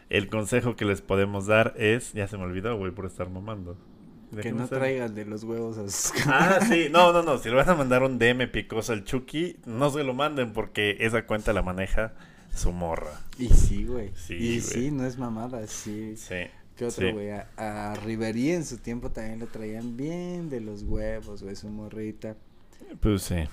[0.10, 3.78] el consejo que les podemos dar es, ya se me olvidó, güey, por estar mamando.
[4.32, 7.50] ¿De que no traigan de los huevos a sus Ah, sí, no, no, no, si
[7.50, 11.26] le van a mandar un DM picoso al Chucky, no se lo manden porque esa
[11.26, 12.14] cuenta la maneja
[12.54, 13.22] su morra.
[13.38, 14.12] Y sí, güey.
[14.16, 16.16] Sí, y sí, no es mamada, sí.
[16.18, 16.48] Sí.
[16.76, 17.14] ¿Qué otro, sí.
[17.14, 17.32] güey?
[17.32, 21.70] A, a Riverí en su tiempo también lo traían bien de los huevos, güey, su
[21.70, 22.36] morrita.
[23.00, 23.46] Pues sí.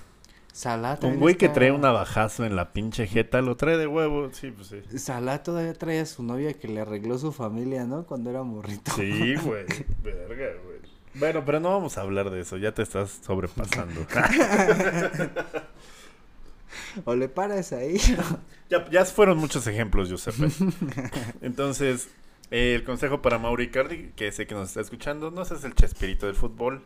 [0.53, 4.29] Salah Un güey que trae un navajazo en la pinche jeta lo trae de huevo,
[4.31, 4.99] sí, pues sí.
[4.99, 8.03] Salah todavía trae a su novia que le arregló su familia, ¿no?
[8.05, 8.91] Cuando era morrito.
[8.95, 9.65] Sí, güey.
[10.03, 10.77] Verga, güey.
[11.15, 14.05] Bueno, pero no vamos a hablar de eso, ya te estás sobrepasando.
[17.05, 17.97] O le paras ahí.
[18.69, 20.47] ya, ya fueron muchos ejemplos, Giuseppe.
[21.41, 22.09] Entonces,
[22.51, 25.75] eh, el consejo para Mauri Icardi, que sé que nos está escuchando, no seas el
[25.75, 26.83] chespirito del fútbol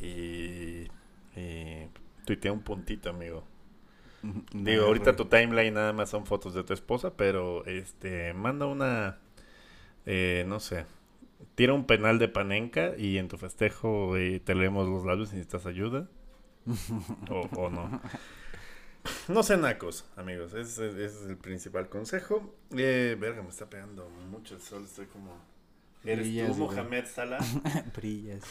[0.00, 0.88] y,
[1.36, 1.88] y
[2.28, 3.42] tuitea un puntito, amigo.
[4.52, 9.18] Digo, ahorita tu timeline nada más son fotos de tu esposa, pero este manda una,
[10.04, 10.84] eh, no sé,
[11.54, 15.36] tira un penal de panenca y en tu festejo eh, te leemos los labios si
[15.36, 16.06] necesitas ayuda.
[17.30, 17.98] o, o no.
[19.28, 20.52] No sean nacos, amigos.
[20.52, 22.54] Ese, ese es el principal consejo.
[22.76, 24.84] Eh, verga, me está pegando mucho el sol.
[24.84, 25.32] Estoy como.
[26.04, 26.56] Eres Brillas, tú.
[26.56, 27.38] Mohamed Salah.
[27.96, 28.44] Brillas.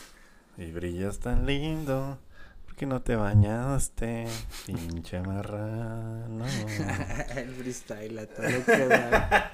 [0.58, 2.18] Y brillas tan lindo.
[2.78, 4.28] ¿Por qué no te bañaste?
[4.68, 6.46] Pinche marrano.
[7.36, 9.52] El freestyle a todo lo que da.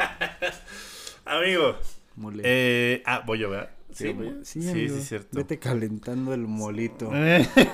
[1.26, 1.78] Amigo.
[2.18, 2.44] Mole.
[2.46, 3.70] Eh, ah, voy yo, ¿verdad?
[3.94, 4.98] sí, voy sí, sí, amigo.
[4.98, 5.30] sí, cierto.
[5.38, 7.14] Vete calentando el molito.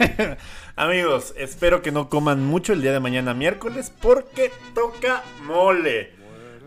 [0.76, 6.12] Amigos, espero que no coman mucho el día de mañana miércoles porque toca mole.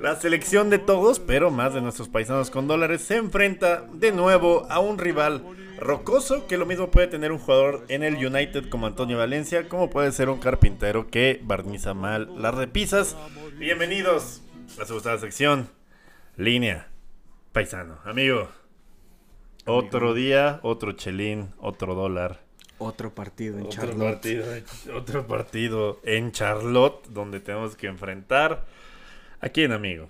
[0.00, 4.66] La selección de todos, pero más de nuestros paisanos con dólares, se enfrenta de nuevo
[4.68, 5.44] a un rival
[5.82, 9.90] rocoso que lo mismo puede tener un jugador en el United como Antonio Valencia, como
[9.90, 13.16] puede ser un carpintero que barniza mal las repisas.
[13.58, 14.42] Bienvenidos
[14.80, 15.68] a su gustada sección,
[16.36, 16.88] línea
[17.52, 17.98] paisano.
[18.04, 18.48] Amigo,
[19.66, 22.40] otro día, otro chelín, otro dólar.
[22.78, 24.12] Otro partido en Otro Charlotte.
[24.12, 24.44] partido,
[24.94, 28.64] otro partido en Charlotte donde tenemos que enfrentar
[29.40, 30.08] a quién, amigo.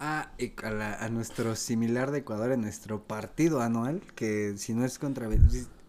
[0.00, 4.84] Y a, la- a nuestro similar de Ecuador en nuestro partido anual, que si no
[4.84, 5.28] es contra...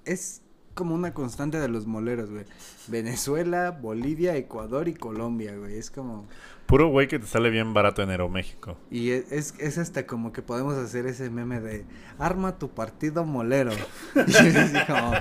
[0.05, 0.41] Es
[0.73, 2.45] como una constante de los moleros, güey.
[2.87, 5.77] Venezuela, Bolivia, Ecuador y Colombia, güey.
[5.77, 6.25] Es como...
[6.65, 8.77] Puro güey que te sale bien barato en Aeroméxico.
[8.89, 11.85] Y e- es, es hasta como que podemos hacer ese meme de
[12.17, 13.71] arma tu partido molero.
[14.15, 15.11] Y así como,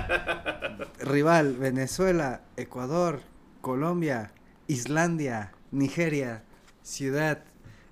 [0.99, 3.21] rival, Venezuela, Ecuador,
[3.61, 4.31] Colombia,
[4.67, 6.43] Islandia, Nigeria,
[6.83, 7.43] Ciudad,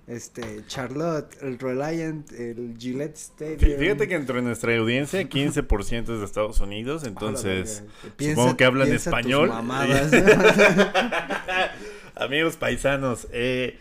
[0.08, 3.58] este, Charlotte, el Reliant, el Gillette Stadium.
[3.58, 7.84] Fí- Fíjate que entre nuestra audiencia 15% es de Estados Unidos, entonces
[8.16, 8.32] verga.
[8.34, 9.50] supongo que hablan tus español.
[12.16, 13.78] Amigos paisanos, eh,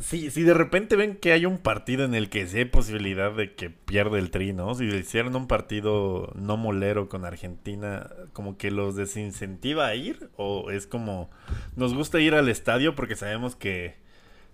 [0.00, 3.32] si, si de repente ven que hay un partido en el que sí hay posibilidad
[3.32, 4.74] de que pierda el tri, ¿no?
[4.74, 10.70] Si hicieran un partido no molero con Argentina, como que los desincentiva a ir, o
[10.70, 11.30] es como,
[11.76, 13.94] nos gusta ir al estadio porque sabemos que,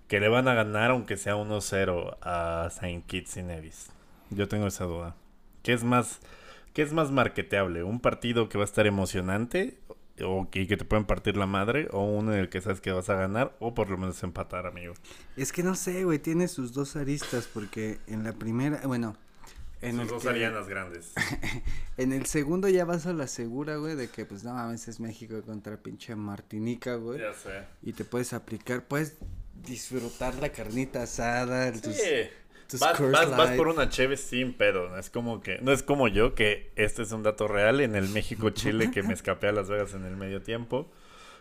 [0.07, 3.89] que le van a ganar aunque sea 1-0 a Saint Kitts y Nevis.
[4.29, 5.15] Yo tengo esa duda.
[5.63, 6.19] ¿Qué es más,
[6.73, 7.83] qué es más marketeable?
[7.83, 9.79] ¿Un partido que va a estar emocionante
[10.23, 12.91] o que, que te pueden partir la madre, o uno en el que sabes que
[12.91, 14.95] vas a ganar, o por lo menos empatar, amigo.
[15.35, 19.15] Es que no sé, güey, tiene sus dos aristas porque en la primera, bueno,
[19.79, 21.13] en Sus dos que- arianas grandes.
[21.97, 24.99] En el segundo ya vas a la segura, güey, de que pues no mames es
[24.99, 27.19] México contra pinche Martinica, güey.
[27.19, 27.63] ya sé.
[27.83, 29.17] Y te puedes aplicar, puedes
[29.63, 32.29] disfrutar la carnita asada, tus- Sí.
[32.69, 34.89] Tus Vas, vas- vas por una cheve sin pedo.
[34.89, 37.95] No es como que, no es como yo, que este es un dato real en
[37.95, 40.91] el México-Chile que me escapé a Las Vegas en el medio tiempo.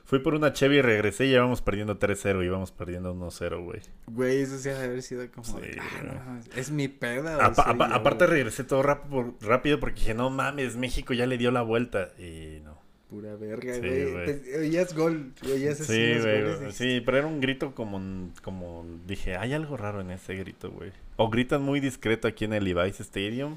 [0.04, 3.80] Fui por una cheve y regresé y íbamos perdiendo 3-0 y íbamos perdiendo 1-0, güey.
[4.06, 5.44] Güey, eso sí ha de haber sido como.
[5.44, 7.38] Sí, de, ah, no es mi peda.
[7.38, 11.26] o Apa- soy apa- yo, aparte regresé todo rápido porque dije, no mames, México ya
[11.26, 12.12] le dio la vuelta.
[12.20, 12.80] Y no.
[13.10, 14.24] Pura verga, Sí, güey.
[14.24, 15.32] Pues, Oías gol.
[15.44, 16.42] Oías así Sí, güey.
[16.42, 16.70] goles, güey.
[16.70, 20.70] y- Sí, pero era un grito como, como dije, hay algo raro en ese grito,
[20.72, 20.90] güey.
[21.16, 23.56] O gritan muy discreto aquí en el Levi's Stadium.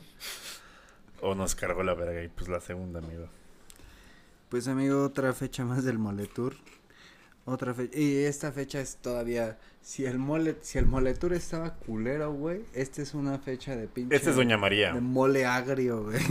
[1.22, 3.28] O nos cargó la verga y pues la segunda, amigo.
[4.50, 6.54] Pues amigo, otra fecha más del Moletour.
[7.46, 7.98] Otra fecha.
[7.98, 9.58] Y esta fecha es todavía.
[9.82, 12.62] Si el mole, si el Moletour estaba culero, güey.
[12.74, 14.16] Esta es una fecha de pinche.
[14.16, 14.94] Esta es Doña María.
[14.94, 16.20] De mole agrio, güey.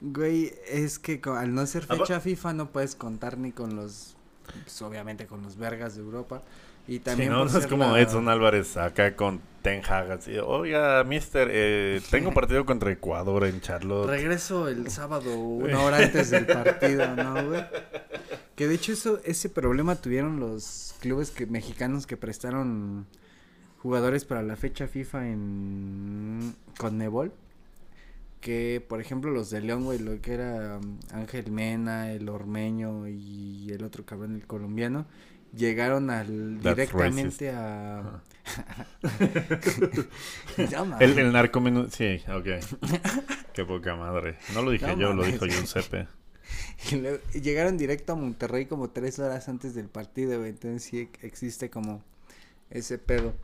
[0.00, 4.14] güey, es que al no ser fecha FIFA no puedes contar ni con los.
[4.62, 6.42] Pues obviamente con los vergas de Europa.
[6.86, 7.30] Y Sí, también.
[7.32, 10.10] no, no es como la- Edson Álvarez acá con Ten Hag.
[10.10, 14.08] Así, Oiga, mister, eh, tengo partido contra Ecuador en Charlotte.
[14.08, 17.62] Regreso el sábado, una hora antes del partido, ¿no, güey?
[18.56, 23.06] Que de hecho eso, ese problema tuvieron los clubes que, mexicanos que prestaron
[23.82, 27.32] jugadores para la fecha FIFA en Conmebol.
[28.40, 33.08] Que, por ejemplo, los de León, güey, lo que era um, Ángel Mena, el Ormeño
[33.08, 35.06] y el otro cabrón, el colombiano,
[35.52, 38.22] llegaron al That's directamente a...
[40.72, 41.00] No mames.
[41.10, 41.88] El, el narcomenú.
[41.90, 42.46] Sí, ok.
[43.52, 44.36] Qué poca madre.
[44.54, 46.06] No lo dije No yo, lo dijo Giuseppe.
[46.90, 50.50] Y luego- y llegaron directo a Monterrey como tres horas antes del partido, güey.
[50.50, 52.02] Entonces sí existe como
[52.70, 53.34] ese pedo.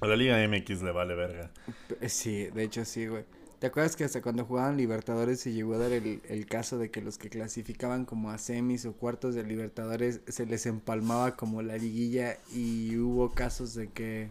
[0.00, 1.50] A la Liga MX le vale verga.
[1.88, 3.24] P- Sí, de hecho sí, güey.
[3.62, 6.90] ¿Te acuerdas que hasta cuando jugaban Libertadores se llegó a dar el, el caso de
[6.90, 11.62] que los que clasificaban como a semis o cuartos de Libertadores se les empalmaba como
[11.62, 14.30] la liguilla y hubo casos de que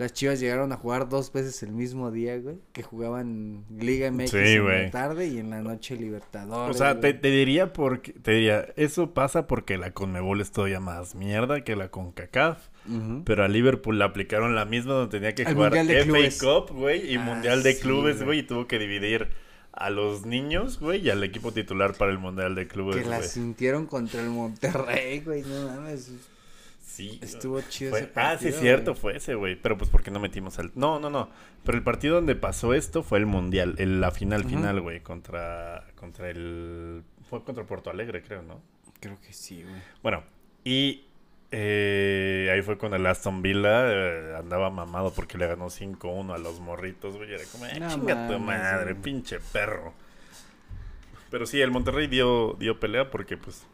[0.00, 2.56] las Chivas llegaron a jugar dos veces el mismo día, güey?
[2.72, 4.84] Que jugaban Liga MX Sí, en güey.
[4.86, 6.74] la tarde y en la noche Libertadores.
[6.74, 11.14] O sea, te, diría porque te diría, eso pasa porque la Conmebol es todavía más
[11.14, 12.68] mierda que la CONCACAF.
[12.88, 13.24] Ujú.
[13.26, 16.28] Pero a Liverpool le aplicaron la misma donde tenía que Al jugar FA.
[16.40, 18.24] Cup, güey, y Ah, Mundial de sí, Clubes, güey.
[18.26, 19.28] güey, y tuvo que dividir
[19.72, 23.18] a los niños, güey, y al equipo titular para el Mundial de Clubes, Que la
[23.18, 23.28] güey.
[23.28, 26.10] sintieron contra el Monterrey, güey, no mames.
[26.90, 27.18] Sí.
[27.22, 29.00] Estuvo chido Fue- ese ah, sí, partido, es cierto, güey.
[29.00, 29.56] fue ese, güey.
[29.56, 30.72] Pero pues porque no metimos al.
[30.74, 31.30] No, no, no.
[31.64, 33.74] Pero el partido donde pasó esto fue el mundial.
[33.78, 35.00] el- la final, final, güey.
[35.00, 35.86] Contra.
[35.94, 37.02] Contra el.
[37.28, 38.60] Fue contra Porto Alegre, creo, ¿no?
[39.00, 39.80] Creo que sí, güey.
[40.02, 40.24] Bueno,
[40.64, 41.04] y.
[41.52, 46.38] eh, ahí fue cuando el Aston Villa eh, andaba mamado porque le ganó 5-1 a
[46.38, 47.32] los morritos, güey.
[47.32, 49.02] Era como, "Ah, No chinga tu madre, güey.
[49.02, 49.94] pinche perro.
[51.30, 53.64] Pero sí, el Monterrey dio, dio pelea porque, pues,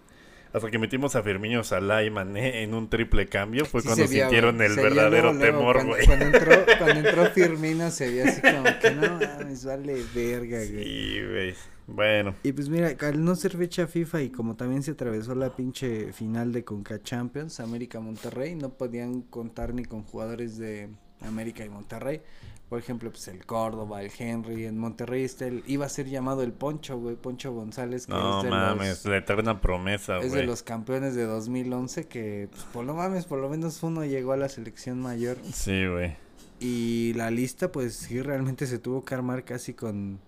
[0.52, 4.06] hasta que metimos a Firmino, Salah y Mané en un triple cambio fue Sí cuando
[4.08, 6.06] vio, sintieron el verdadero luego, luego, temor, cuando- güey.
[6.06, 10.84] Cuando entró, cuando entró Firmino se vio así como que no mames, vale verga, güey.
[10.84, 11.54] Sí, güey.
[11.88, 15.54] Bueno, Y pues mira, al no ser fecha FIFA y como también se atravesó la
[15.54, 20.88] pinche final de Conca Champions, América Monterrey, no podían contar ni con jugadores de
[21.22, 22.20] América y Monterrey.
[22.68, 26.42] Por ejemplo, pues el Córdoba, el Henry, en Monterrey está el, iba a ser llamado
[26.42, 30.24] el Poncho, güey, Poncho González, que no es de mames, los, la eterna promesa, es
[30.24, 30.46] de güey.
[30.46, 34.36] los campeones de 2011 que, pues por lo mames, por lo menos uno llegó a
[34.36, 35.38] la selección mayor.
[35.52, 36.16] Sí, güey.
[36.58, 40.18] Y la lista, pues sí, realmente se tuvo que armar casi con.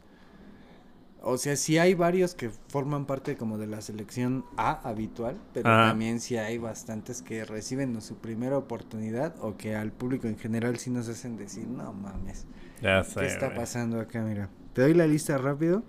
[1.20, 5.68] O sea, sí hay varios que forman parte como de la selección A habitual, pero
[5.68, 5.88] Ajá.
[5.90, 10.78] también sí hay bastantes que reciben su primera oportunidad o que al público en general
[10.78, 12.46] sí nos hacen decir, no mames,
[12.80, 13.58] Ya sé, ¿qué está güey.
[13.58, 14.22] pasando acá?
[14.22, 15.82] Mira, te doy la lista rápido.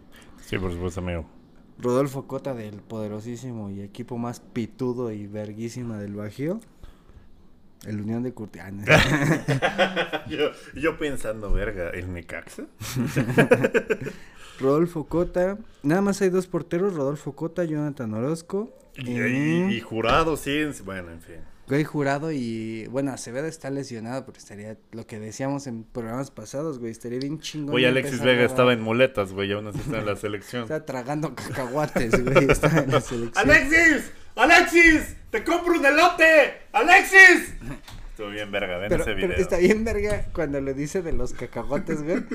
[0.45, 1.25] Sí, por supuesto, amigo.
[1.77, 6.59] Rodolfo Cota del poderosísimo y equipo más pitudo y verguísima del Bajío.
[7.85, 8.83] El Unión de Curtián.
[10.27, 12.63] yo, yo pensando, verga, ¿el Necaxa?
[14.59, 15.57] Rodolfo Cota.
[15.83, 18.73] Nada más hay dos porteros, Rodolfo Cota, Jonathan Orozco.
[18.95, 20.57] Y, eh, y- y jurado, sí.
[20.57, 21.35] en- Bueno, en fin.
[21.67, 22.87] Güey Jurado y...
[22.87, 24.75] Bueno, Acevedo está lesionado, pero estaría...
[24.91, 26.91] Lo que decíamos en programas pasados, güey.
[26.91, 27.75] Estaría bien chingón.
[27.75, 30.63] Oye, Alexis a Vega estaba en muletas, güey, aún así está en la selección.
[30.63, 32.49] Está tragando cacahuates, güey.
[32.49, 33.49] Está en la selección.
[33.49, 34.11] ¡Alexis!
[34.35, 35.15] ¡Alexis!
[35.29, 36.53] ¡Te compro un elote!
[36.73, 37.53] ¡Alexis!
[38.19, 39.39] Estuvo bien verga, ven Pero, ese pero video.
[39.39, 42.25] está bien verga cuando le dice de los cacahuates, güey.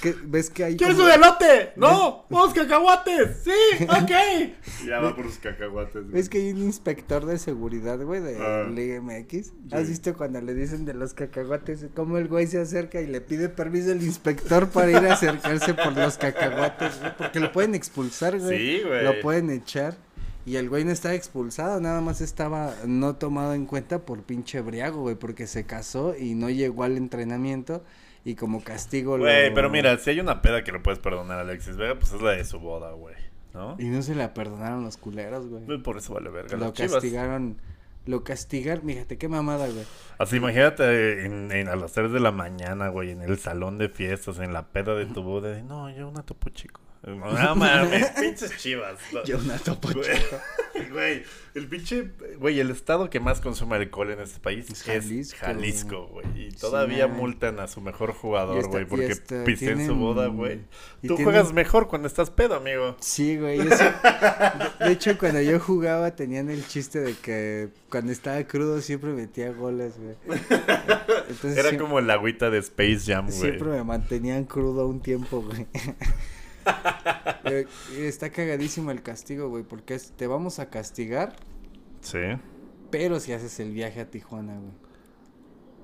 [0.00, 1.72] Que ves que hay ¿Quieres como- un elote?
[1.76, 2.24] ¡No!
[2.30, 3.42] ¡Vamos cacahuates!
[3.44, 3.84] ¡Sí!
[3.84, 4.86] ¡Ok!
[4.86, 5.92] ya va por sus cacahuates.
[6.04, 6.12] güey.
[6.14, 8.66] ¿Ves que hay un inspector de seguridad, güey, de Ah.
[8.70, 9.52] Liga MX?
[9.70, 11.84] ¿Has visto cuando le dicen de los cacahuates?
[11.94, 15.74] Cómo el güey se acerca y le pide permiso al inspector para ir a acercarse
[15.74, 17.12] por los cacahuates, güey.
[17.18, 18.56] Porque lo pueden expulsar, güey.
[18.78, 19.04] Sí, güey.
[19.04, 19.94] Lo pueden echar.
[20.48, 24.60] Y el güey no estaba expulsado, nada más estaba no tomado en cuenta por pinche
[24.62, 27.84] briago, güey, porque se casó y no llegó al entrenamiento
[28.24, 31.38] y como castigo Güey, lo- pero mira, si hay una peda que le puedes perdonar
[31.38, 33.14] a Alexis Vega, pues es la de su boda, güey.
[33.54, 33.76] ¿No?
[33.78, 35.82] Y no se la perdonaron los culeros, güey.
[35.82, 36.56] Por eso vale verga.
[36.56, 37.58] Lo castigaron,
[38.06, 39.84] lo castigaron, fíjate qué mamada, güey.
[40.18, 43.88] Así imagínate en, en- a las 3 de la mañana, güey, en el salón de
[43.88, 45.50] fiestas, en la peda de tu boda.
[45.50, 46.80] de, no, yo una topo chico.
[47.06, 48.98] No mames, pinches chivas.
[49.12, 49.24] no.
[49.24, 51.22] Yo una topo Güey, Güey,
[51.54, 56.06] el pinche, güey, el estado que más consume alcohol en este país Es es Jalisco.
[56.08, 56.48] Güey.
[56.48, 60.26] Y todavía multan a su mejor jugador, esta- güey, porque esta- pisé en su boda,
[60.26, 60.58] güey.
[61.02, 62.96] Tú tienen- juegas mejor cuando estás pedo, amigo.
[63.00, 63.58] Sí, güey.
[63.58, 63.84] yo sí-
[64.84, 69.52] de, hecho, cuando yo jugaba tenían el chiste de que cuando estaba crudo siempre metía
[69.52, 70.16] goles, güey.
[71.28, 73.38] Entonces Era como el agüita de Space Jam, güey.
[73.38, 75.66] siempre me mantenían crudo un tiempo, güey.
[77.44, 81.36] Pero Está cagadísimo el castigo, güey, porque es, te vamos a castigar,
[82.00, 82.18] Sí.
[82.90, 84.72] pero si haces el viaje a Tijuana, güey.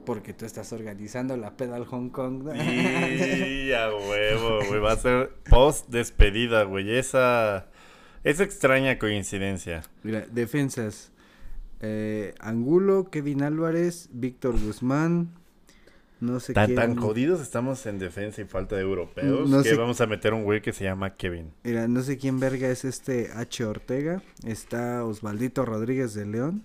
[0.05, 2.43] Porque tú estás organizando la peda al Hong Kong.
[2.45, 2.55] ¿no?
[2.55, 4.79] Y a huevo, güey.
[4.81, 6.95] Va a ser post despedida, güey.
[6.99, 7.69] Esa,
[8.23, 9.83] esa extraña coincidencia.
[10.03, 11.11] Mira, defensas.
[11.81, 15.31] Eh, Angulo, Kevin Álvarez, Víctor Guzmán.
[16.21, 16.77] No sé Tan, quién.
[16.77, 20.33] tan jodidos estamos en defensa y falta de europeos No que sé- vamos a meter
[20.33, 21.53] un güey que se llama Kevin.
[21.65, 23.65] Mira, no sé quién verga es este H.
[23.65, 24.23] Ortega.
[24.47, 26.63] Está Osvaldito Rodríguez de León.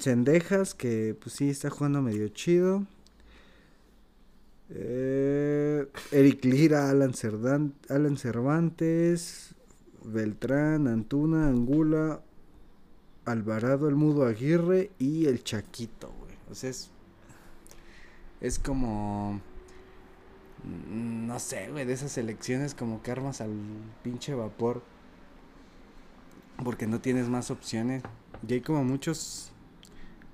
[0.00, 2.84] Cendejas, que pues sí está jugando medio chido.
[4.70, 9.54] Eh, Eric Lira, Alan, Cerdan- Alan Cervantes,
[10.04, 12.20] Beltrán, Antuna, Angula,
[13.24, 16.34] Alvarado, el Mudo Aguirre y el Chaquito, güey.
[16.50, 16.90] O sea, es,
[18.46, 19.40] es como...
[20.64, 23.52] mm, No sé, güey, de esas elecciones como que armas al
[24.02, 24.82] pinche vapor.
[26.62, 28.02] Porque no tienes más opciones.
[28.46, 29.52] Y hay como muchos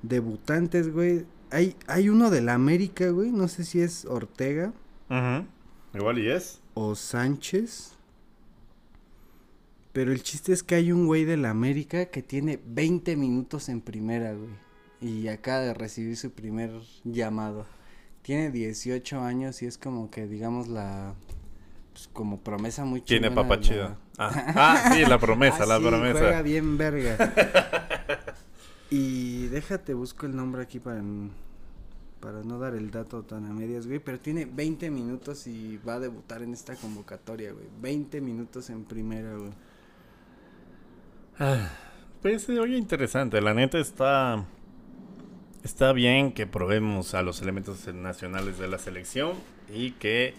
[0.03, 1.25] debutantes, güey.
[1.51, 3.31] Hay, hay uno de la América, güey.
[3.31, 4.73] No sé si es Ortega
[5.95, 6.61] Igual y es.
[6.75, 7.93] o Sánchez.
[9.93, 13.69] Pero el chiste es que hay un güey de la América que tiene 20 minutos
[13.69, 14.51] en primera, güey.
[15.01, 16.71] Y acaba de recibir su primer
[17.05, 17.67] llamado.
[18.23, 21.15] Tiene 18 años y es como que, digamos, la...
[21.93, 23.89] Pues como promesa muy Tiene papá de chido.
[23.89, 24.53] la- Ah,
[24.85, 26.43] ah, sí, la promesa, Ah, la sí, Juega promesa.
[26.43, 27.17] bien verga.
[28.91, 31.03] y déjate, busco el nombre aquí para,
[32.21, 33.99] para no dar el dato tan a medias, güey.
[33.99, 37.67] Pero tiene 20 minutos y va a debutar en esta convocatoria, güey.
[37.81, 39.51] 20 minutos en primera, güey.
[41.39, 41.71] Ah,
[42.23, 43.41] Pues oye interesante.
[43.41, 44.45] La neta está.
[45.65, 49.33] Está bien que probemos a los elementos nacionales de la selección
[49.73, 50.35] y que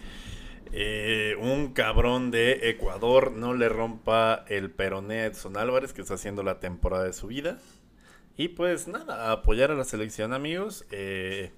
[0.72, 6.14] eh, un cabrón de Ecuador no le rompa el peroné a Edson Álvarez, que está
[6.14, 7.58] haciendo la temporada de su vida.
[8.36, 10.86] Y pues nada, apoyar a la selección, amigos.
[10.90, 11.52] Eh,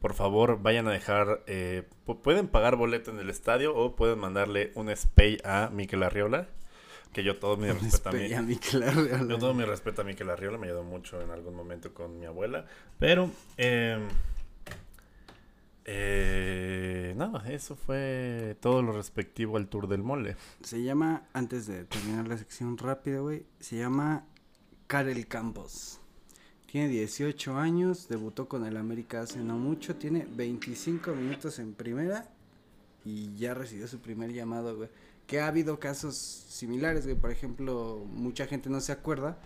[0.00, 1.42] por favor, vayan a dejar.
[1.46, 6.02] eh, pu- pueden pagar boleto en el estadio o pueden mandarle un spay a Miquel
[6.04, 6.48] Arriola.
[7.12, 10.04] Que yo todo mi respeto a mi- Espera, mi claro, yo todo mi respeto a
[10.04, 12.66] Miquel Arriola, me ayudó mucho en algún momento con mi abuela.
[12.98, 13.98] Pero, eh,
[15.84, 20.36] eh, nada, eso fue todo lo respectivo al Tour del Mole.
[20.62, 24.24] Se llama, antes de terminar la sección rápida, güey, se llama
[24.86, 25.98] Karel Campos.
[26.66, 32.28] Tiene 18 años, debutó con el América hace no mucho, tiene 25 minutos en primera
[33.04, 34.88] y ya recibió su primer llamado, güey.
[35.30, 37.14] Que ha habido casos similares, güey.
[37.14, 39.38] Por ejemplo, mucha gente no se acuerda,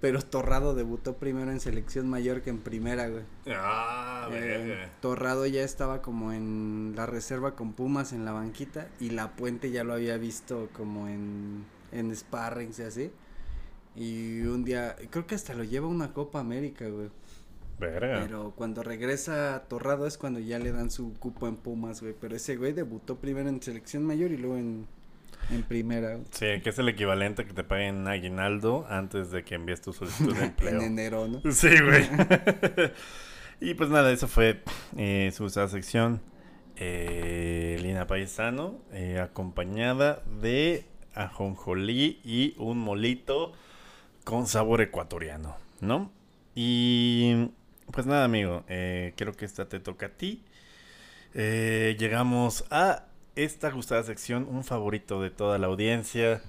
[0.00, 3.24] pero Torrado debutó primero en selección mayor que en primera, güey.
[3.48, 9.10] Ah, Eh, Torrado ya estaba como en la reserva con Pumas en la banquita y
[9.10, 13.10] La Puente ya lo había visto como en, en sparrings y así.
[13.94, 17.10] Y un día, creo que hasta lo lleva a una Copa América, güey.
[17.78, 18.20] verga.
[18.22, 22.14] Pero cuando regresa Torrado es cuando ya le dan su cupo en Pumas, güey.
[22.18, 24.86] Pero ese güey debutó primero en selección mayor y luego en,
[25.50, 26.18] en primera.
[26.30, 29.92] Sí, que es el equivalente a que te paguen aguinaldo antes de que envíes tu
[29.92, 30.80] solicitud de empleo.
[30.80, 31.40] En enero, ¿no?
[31.52, 32.08] Sí, güey.
[33.60, 34.62] y pues nada, eso fue
[34.96, 36.20] eh, su sección.
[36.76, 40.84] Eh, Lina Paisano, eh, acompañada de
[41.14, 43.52] ajonjolí y un molito
[44.22, 46.12] con sabor ecuatoriano, ¿no?
[46.54, 47.50] Y
[47.92, 50.44] pues nada, amigo, eh, creo que esta te toca a ti.
[51.34, 53.07] Eh, llegamos a
[53.44, 56.42] esta gustada sección, un favorito de toda la audiencia.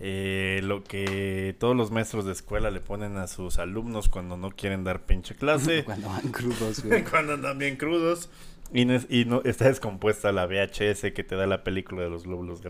[0.00, 4.50] Eh, lo que todos los maestros de escuela le ponen a sus alumnos cuando no
[4.50, 5.84] quieren dar pinche clase.
[5.84, 7.04] Cuando van crudos, güey.
[7.10, 8.28] cuando andan bien crudos.
[8.74, 12.10] Y, no, es- y no, está descompuesta la VHS que te da la película de
[12.10, 12.60] los glóbulos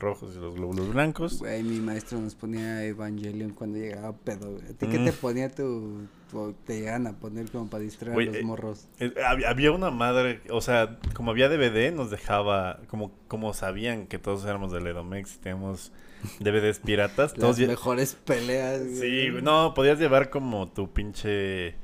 [0.00, 1.38] rojos y los glóbulos blancos.
[1.40, 4.56] Güey, mi maestro nos ponía Evangelion cuando llegaba pedo.
[4.58, 5.04] ¿A ti qué Mm.
[5.04, 8.44] te ponía tu, o te llegan a poner como para distraer Güey, a los eh,
[8.44, 8.88] morros?
[9.00, 14.06] Eh, hab- Había una madre, o sea, como había DVD, nos dejaba, como, como sabían
[14.06, 15.92] que todos éramos del Edomex y teníamos
[16.38, 18.80] DVDs piratas, Las mejores peleas.
[18.98, 21.74] Sí, no, podías llevar como tu pinche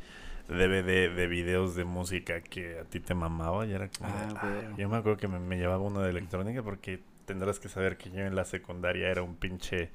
[0.49, 4.11] DVD de videos de música que a ti te mamaba y era como...
[4.11, 4.67] Ah, de.
[4.67, 4.75] "Ah".
[4.77, 8.11] yo me acuerdo que me, me llevaba uno de electrónica porque tendrás que saber que
[8.11, 9.91] yo en la secundaria era un pinche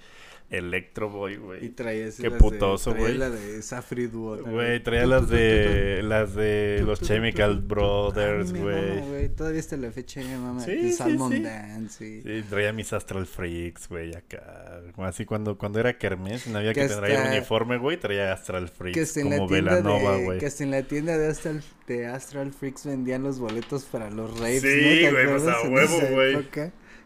[0.49, 1.69] Electro Boy, Y güey.
[1.69, 3.17] traías Qué las putoso, güey.
[3.17, 4.35] la de Safri Duo.
[4.43, 9.29] Güey, traía las de las de los Chemical Brothers, güey.
[9.29, 10.59] Todavía hasta la fecha mi mamá.
[10.59, 11.39] Sí, Salmon sí.
[11.41, 12.05] Dance.
[12.05, 14.81] y- Sí, traía mis Astral Freaks, güey, acá.
[14.97, 19.13] Así cuando, cuando era Kermés, no había que, Que traer uniforme, güey, traía Astral Freaks
[19.23, 20.37] como Velanova, güey.
[20.39, 24.37] que hasta en la tienda de Astral, de Astral Freaks vendían los boletos para los
[24.37, 24.89] raves, Sí, ¿no?
[25.07, 26.33] ¿Te güey, pues, a huevo, güey.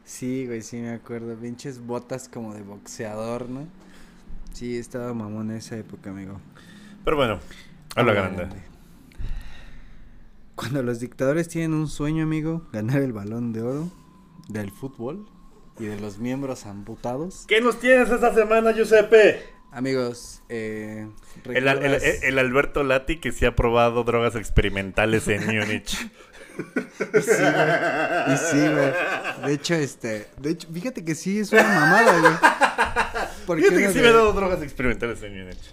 [0.05, 1.35] Sí, güey, sí me acuerdo.
[1.35, 3.67] Pinches botas como de boxeador, ¿no?
[4.53, 6.39] Sí, estaba mamón en esa época, amigo.
[7.03, 7.39] Pero bueno,
[7.95, 8.57] habla Habla grande.
[10.55, 13.91] Cuando los dictadores tienen un sueño, amigo, ganar el balón de oro
[14.47, 15.27] del fútbol
[15.79, 17.43] y de los miembros amputados.
[17.47, 19.41] ¿Qué nos tienes esta semana, Giuseppe?
[19.71, 21.09] Amigos, eh,
[21.45, 26.09] El, al- el- ¿recuerdas- el Alberto Lati que sí ha probado drogas experimentales en Múnich.
[26.57, 28.33] Y sí, güey.
[28.33, 28.93] Y sí, güey.
[29.45, 30.27] De hecho, este.
[30.39, 32.33] De hecho, fíjate que sí es una mamada, güey.
[33.45, 35.71] Porque Fíjate que sí de- me he dado drogas experimentales en Múnich.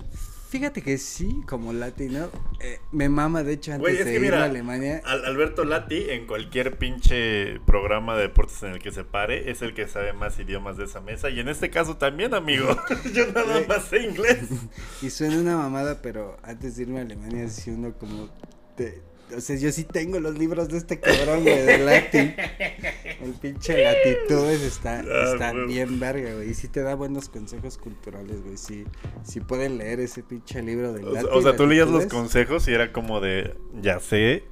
[0.50, 2.28] Fíjate que sí, como latino.
[2.60, 5.00] eh, me mama, de hecho, antes es de que ir mira, a Alemania.
[5.06, 9.62] Al- Alberto Lati, en cualquier pinche programa de deportes en el que se pare, es
[9.62, 11.30] el que sabe más idiomas de esa mesa.
[11.30, 12.76] Y en este caso también, amigo.
[13.14, 14.40] Yo nada más sé inglés.
[15.00, 18.28] Y suena una mamada, pero antes de irme a Alemania, sí uno como.
[18.76, 19.00] te-
[19.36, 22.34] o sea, yo sí tengo los libros de este cabrón, güey, de Lati.
[23.22, 26.50] El pinche Latitudes está, Ah, está bien verga, güey.
[26.50, 28.56] Y sí te da buenos consejos culturales, güey.
[28.56, 28.84] Sí,
[29.22, 32.66] sí pueden leer ese pinche libro de O sea, o sea, tú leías los consejos
[32.68, 34.44] y era como de, ya sé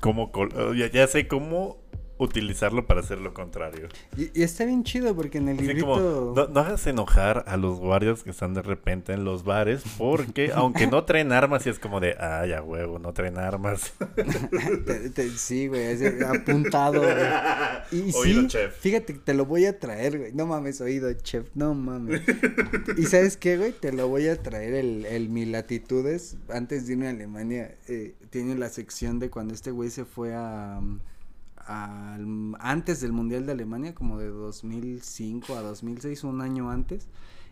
[0.00, 0.30] cómo,
[0.76, 1.78] ya, ya sé cómo
[2.18, 3.88] utilizarlo para hacer lo contrario.
[4.16, 5.86] Y, y está bien chido porque en el Así librito.
[5.86, 9.82] como, no, no hagas enojar a los guardias que están de repente en los bares,
[9.98, 13.92] porque aunque no traen armas, y es como de, ay, a huevo, no traen armas.
[14.86, 17.14] te- te- sí, güey, es apuntado, güey.
[17.92, 18.74] Y Oído, sí, chef.
[18.78, 20.32] fíjate, te lo voy a traer, güey.
[20.32, 22.22] No mames, oído, chef, no mames.
[22.96, 26.36] y sabes qué, güey, te lo voy a traer el, el Mi Latitudes.
[26.48, 30.34] Antes de irme a Alemania, eh, tiene la sección de cuando este güey se fue
[30.34, 30.80] a.
[31.66, 37.06] al- antes del Mundial de Alemania, como de 2005 a 2006, un año antes.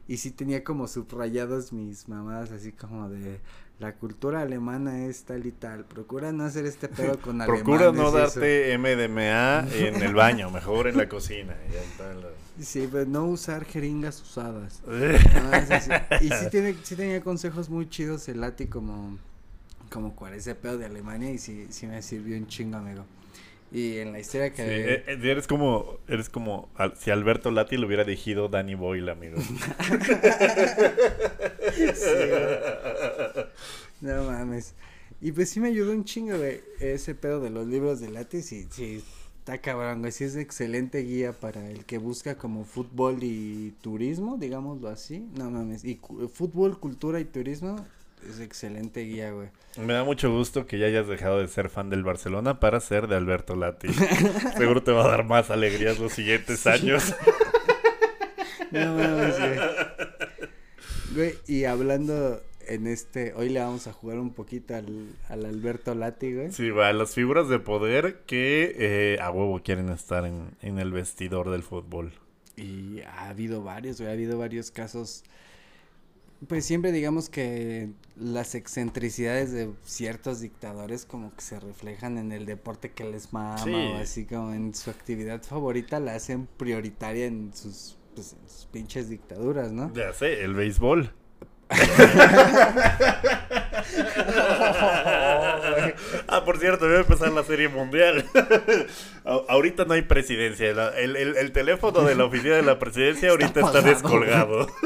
[0.06, 3.40] Y sí tenía como subrayados mis mamadas, así como de
[3.80, 5.84] la cultura alemana es tal y tal.
[5.86, 7.64] Procura no hacer este pedo con alemanes.
[7.64, 8.40] Procura no y eso.
[8.40, 11.56] darte MDMA en el baño, mejor en la cocina.
[11.72, 12.28] Ya está en la-
[12.60, 14.80] Sí, pero no usar jeringas usadas.
[16.20, 19.18] Y sí, tiene, sí tenía consejos muy chidos el Lati como,
[19.90, 23.04] como cuál ese pedo de Alemania y sí, sí me sirvió un chingo, amigo.
[23.74, 24.62] Y en la historia Sí, que...
[24.62, 29.36] eh, eh, eres como, eres como si Alberto Lati lo hubiera dirigido Danny Boyle, amigo.
[31.76, 32.30] Sí.
[34.00, 34.74] No mames.
[35.20, 36.60] Y pues sí me ayudó un chingo, güey.
[36.80, 39.02] Ese pedo de los libros de Lati, sí, sí.
[39.38, 40.12] Está cabrón, güey.
[40.12, 45.26] Sí es excelente guía para el que busca como fútbol y turismo, digámoslo así.
[45.36, 45.84] No mames.
[45.84, 47.84] Y cu- fútbol, cultura y turismo
[48.28, 49.48] es excelente guía, güey.
[49.76, 53.08] Me da mucho gusto que ya hayas dejado de ser fan del Barcelona para ser
[53.08, 53.88] de Alberto Lati.
[54.56, 57.14] Seguro te va a dar más alegrías los siguientes años.
[58.70, 59.58] No mames, güey.
[61.14, 65.94] Güey, y hablando en este, hoy le vamos a jugar un poquito al, al Alberto
[65.94, 66.50] Lati, güey.
[66.50, 70.90] Sí, va, las figuras de poder que eh, a huevo quieren estar en, en el
[70.90, 72.12] vestidor del fútbol.
[72.56, 75.22] Y ha habido varios, güey, ha habido varios casos.
[76.48, 82.44] Pues siempre digamos que las excentricidades de ciertos dictadores como que se reflejan en el
[82.46, 83.72] deporte que les mama Sí.
[83.72, 88.66] o así como en su actividad favorita la hacen prioritaria en sus, pues, en sus
[88.66, 89.92] pinches dictaduras, ¿no?
[89.94, 91.12] Ya sé, el béisbol.
[96.28, 98.24] ah, por cierto, voy a empezar la serie mundial.
[99.48, 100.70] Ahorita no hay presidencia.
[100.70, 104.66] El, el- el teléfono de la oficina de la presidencia ahorita está, descolgado.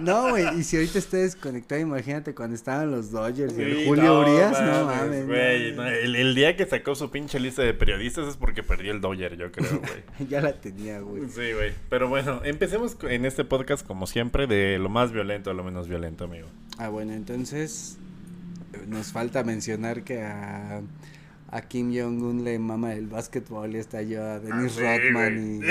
[0.00, 4.04] No, güey, y si ahorita está desconectado, imagínate cuando estaban los Dodgers y el Julio
[4.04, 5.26] no Urias, no mames.
[5.26, 8.92] güey, no, el, el día que sacó su pinche lista de periodistas es porque perdió
[8.92, 9.68] el Dodger, yo creo,
[10.18, 10.28] güey.
[10.28, 11.22] Ya la tenía, güey.
[11.28, 11.72] Sí, güey.
[11.88, 15.88] Pero bueno, empecemos en este podcast, como siempre, de lo más violento a lo menos
[15.88, 16.46] violento, amigo.
[16.78, 17.98] Ah, bueno, entonces,
[18.86, 20.80] nos falta mencionar que a,
[21.50, 25.66] a Kim Jong-un le mama el básquetbol y está yo a Dennis sí, Rodman y.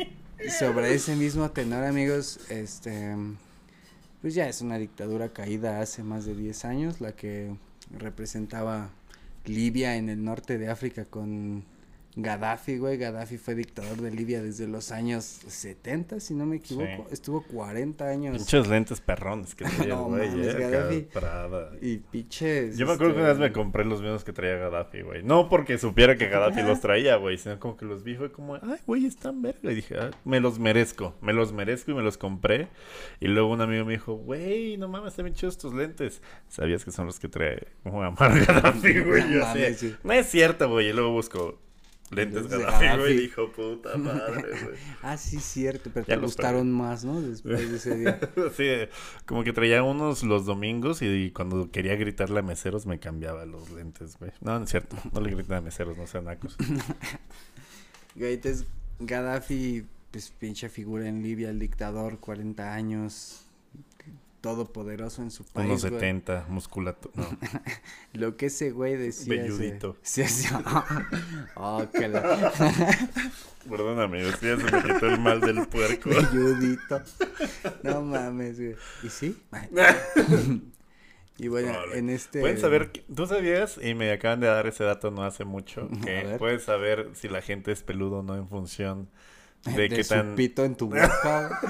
[0.00, 0.16] Y
[0.58, 3.14] sobre ese mismo tenor, amigos, este
[4.20, 7.54] pues ya es una dictadura caída hace más de 10 años, la que
[7.90, 8.90] representaba
[9.44, 11.64] Libia en el norte de África con
[12.18, 12.96] Gaddafi, güey.
[12.96, 16.86] Gaddafi fue dictador de Libia desde los años 70, si no me equivoco.
[17.08, 17.12] Sí.
[17.12, 18.36] Estuvo 40 años.
[18.38, 20.30] Pinches lentes perrones que traía, No güey.
[20.30, 21.78] mames, eh, Gaddafi.
[21.82, 22.78] Y pinches.
[22.78, 25.22] Yo me acuerdo que una vez me este, compré los mismos que traía Gaddafi, güey.
[25.22, 28.54] No porque supiera que Gaddafi los traía, güey, sino como que los vi, fue como,
[28.54, 29.70] ay, güey, están verga.
[29.70, 32.68] Y dije, ah, me los merezco, me los merezco y me los compré.
[33.20, 36.22] Y luego un amigo me dijo, güey, no mames, están bien chidos tus lentes.
[36.48, 39.22] ¿Sabías que son los que trae Gaddafi, güey?
[39.28, 39.94] No mames, sí.
[40.02, 40.88] no es cierto, güey.
[40.88, 41.65] Y luego busco
[42.10, 43.00] lentes de Gaddafi, Gaddafi.
[43.00, 43.16] güey.
[43.18, 44.76] Dijo, puta madre, güey.
[45.02, 47.20] Ah, sí, cierto, pero Ya te gustaron más, ¿no?
[47.20, 48.20] Después de ese día.
[48.56, 48.64] Sí,
[49.26, 53.70] como que traía unos los domingos y, cuando quería gritarle a meseros me cambiaba los
[53.70, 54.32] lentes, güey.
[54.40, 54.96] No, no es cierto.
[55.12, 56.56] No le griten a meseros, no sean nacos.
[58.14, 58.66] Güey, entonces
[58.98, 63.45] Gaddafi, pues pinche figura en Libia, el dictador, 40 años,
[64.46, 65.66] todopoderoso en su país.
[65.66, 65.94] Unos güey.
[65.94, 67.10] 70, musculato.
[67.14, 67.26] No.
[68.12, 69.34] Lo que ese güey decía.
[69.34, 69.96] ese- Velludito.
[70.02, 70.48] Sí, sí.
[71.56, 72.52] Oh, que la.
[73.68, 76.10] Perdóname, ya se me quitó el mal del puerco.
[76.10, 77.02] Velludito.
[77.82, 78.76] No mames, güey.
[79.02, 79.36] ¿Y sí?
[81.38, 82.38] y bueno, en este.
[82.40, 86.36] Pueden saber, tú sabías, y me acaban de dar ese dato no hace mucho, que
[86.38, 89.08] puedes saber si la gente es peludo o no en función
[89.64, 90.36] de, de qué su tan...
[90.36, 91.60] pito en tu boca.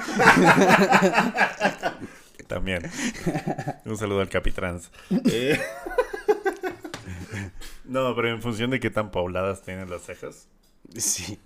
[2.47, 2.83] También.
[3.85, 4.91] Un saludo al Capitrans.
[5.31, 5.59] Eh,
[7.85, 10.49] No, pero en función de qué tan pobladas tienen las cejas.
[10.97, 11.39] sí.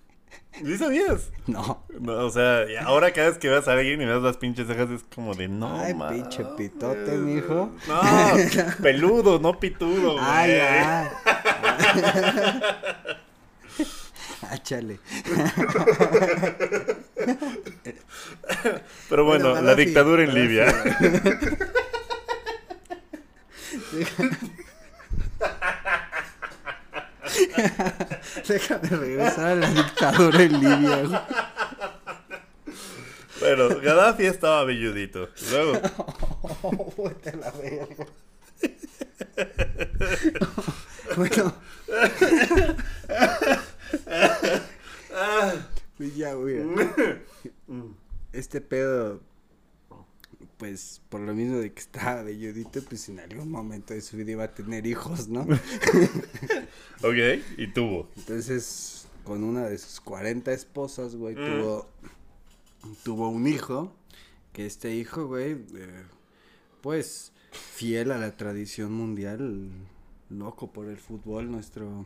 [0.64, 1.30] ¿Sí sabías?
[1.46, 1.84] No.
[2.00, 4.90] No, o sea, ahora cada vez que veas a alguien y ves las pinches cejas
[4.90, 7.70] es como de no Ay, pinche pitote, mijo.
[7.88, 8.00] No,
[8.82, 10.24] peludo, no pitudo, güey.
[10.24, 11.08] Ay, ay.
[14.42, 14.98] Ah, chale.
[19.08, 20.66] Pero bueno, Bueno, la dictadura en Libia.
[28.48, 31.20] Déjame regresar a la dictadura en Libia, güey.
[33.40, 35.28] Bueno, Gaddafi estaba velludito.
[35.50, 35.72] Luego,
[37.24, 38.06] a la verga.
[41.16, 41.54] bueno.
[46.20, 46.58] Ya, güey.
[48.32, 49.20] Este pedo,
[50.56, 54.30] pues por lo mismo de que estaba velludito, pues en algún momento de su vida
[54.32, 55.40] iba a tener hijos, ¿no?
[57.02, 58.08] ok, y tuvo.
[58.16, 61.38] Entonces, con una de sus 40 esposas, güey, Mm.
[61.38, 61.86] tuvo,
[63.02, 63.92] tuvo un hijo.
[64.52, 66.04] Que este hijo, güey, eh,
[66.82, 69.70] pues, fiel a la tradición mundial,
[70.28, 72.04] loco por el fútbol, nuestro,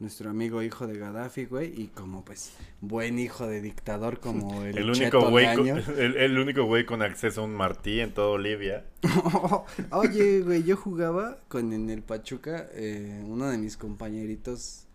[0.00, 4.78] nuestro amigo hijo de Gaddafi, güey, y como, pues, buen hijo de dictador como el,
[4.78, 5.66] El único, güey con,
[5.98, 8.84] el, el único güey con acceso a un martí en todo Libia.
[9.90, 14.86] Oye, güey, yo jugaba con en el Pachuca, eh, uno de mis compañeritos,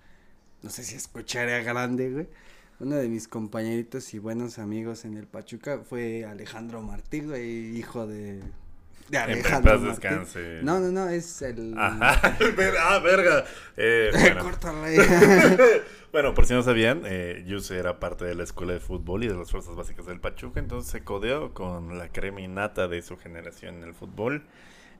[0.62, 2.28] no sé si escucharía grande, güey.
[2.80, 8.08] Uno de mis compañeritos y buenos amigos en el Pachuca fue Alejandro Martí, güey, hijo
[8.08, 8.41] de,
[9.10, 10.60] de En Alejandro paz descanse.
[10.64, 11.78] No, no, no, es el...
[11.78, 12.38] Ajá.
[12.80, 13.45] Ah, verga.
[13.78, 14.43] Eh, bueno.
[14.43, 14.97] Córtale.
[16.14, 19.28] Bueno, por si no sabían, eh, Yuse era parte de la escuela de fútbol y
[19.28, 23.18] de las fuerzas básicas del Pachuca, entonces se codeó con la crema innata de su
[23.18, 24.45] generación en el fútbol.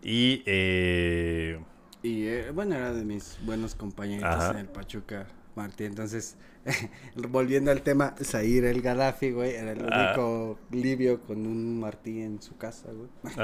[0.01, 1.60] Y eh,
[2.04, 4.51] y eh, bueno, era de mis buenos compañeritos Ajá.
[4.51, 5.26] en el Pachuca,
[5.56, 5.86] Martí.
[5.86, 6.36] Entonces,
[7.30, 10.14] volviendo al tema, Zaire el Gaddafi, güey, era el Ah.
[10.16, 13.09] único libio con un Martí en su casa, güey.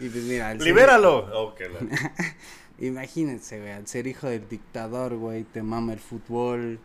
[0.00, 1.18] Y pues mira, ser- ¡Libéralo!
[1.32, 2.26] Oh, la-
[2.86, 6.80] Imagínense, güey, al ser hijo del dictador, güey, te mama el fútbol.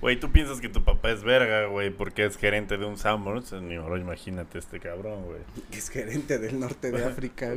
[0.00, 3.52] Güey, tú piensas que tu papá es verga, güey, porque es gerente de un Sanborns.
[3.52, 5.40] Ni ahora imagínate este cabrón, güey.
[5.72, 7.54] Es gerente del norte de África.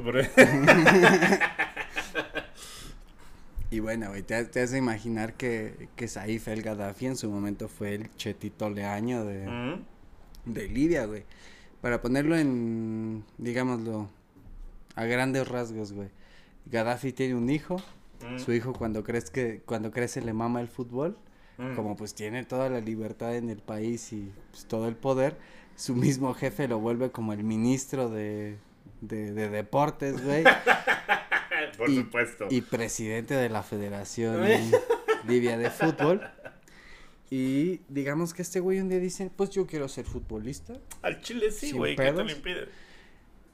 [3.70, 7.68] Y bueno, güey, te, te hace imaginar que, que Saif el Gaddafi en su momento
[7.68, 9.84] fue el chetito leaño de, Mm.
[10.46, 11.24] de Libia, güey.
[11.82, 14.10] Para ponerlo en, digámoslo,
[14.96, 16.10] a grandes rasgos, güey.
[16.66, 17.76] Gaddafi tiene un hijo.
[18.26, 18.40] Mm.
[18.40, 21.18] Su hijo cuando crece, cuando crece le mama el fútbol.
[21.60, 21.74] Mm.
[21.76, 25.36] como pues tiene toda la libertad en el país y pues, todo el poder,
[25.76, 28.58] su mismo jefe lo vuelve como el ministro de,
[29.02, 30.44] de, de deportes, güey,
[31.78, 32.48] Por y- supuesto.
[32.50, 34.42] y presidente de la Federación
[35.28, 36.22] Libia de Fútbol.
[37.30, 40.74] Y digamos que este güey un día dice, pues yo quiero ser futbolista.
[41.02, 41.96] Al chile sí, güey.
[41.96, 42.70] ¿Qué te lo impide?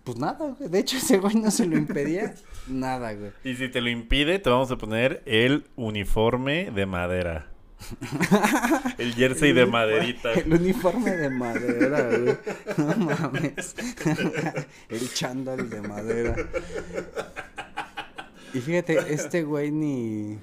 [0.03, 0.69] Pues nada, güey.
[0.69, 2.35] De hecho, ese güey no se lo impedía.
[2.67, 3.31] nada, güey.
[3.43, 7.47] Y si te lo impide, te vamos a poner el uniforme de madera.
[8.99, 10.33] el jersey de maderita.
[10.33, 12.37] El uniforme de madera, güey.
[12.77, 13.75] No mames.
[14.89, 16.35] el chándal de madera.
[18.53, 20.39] Y fíjate, este güey ni.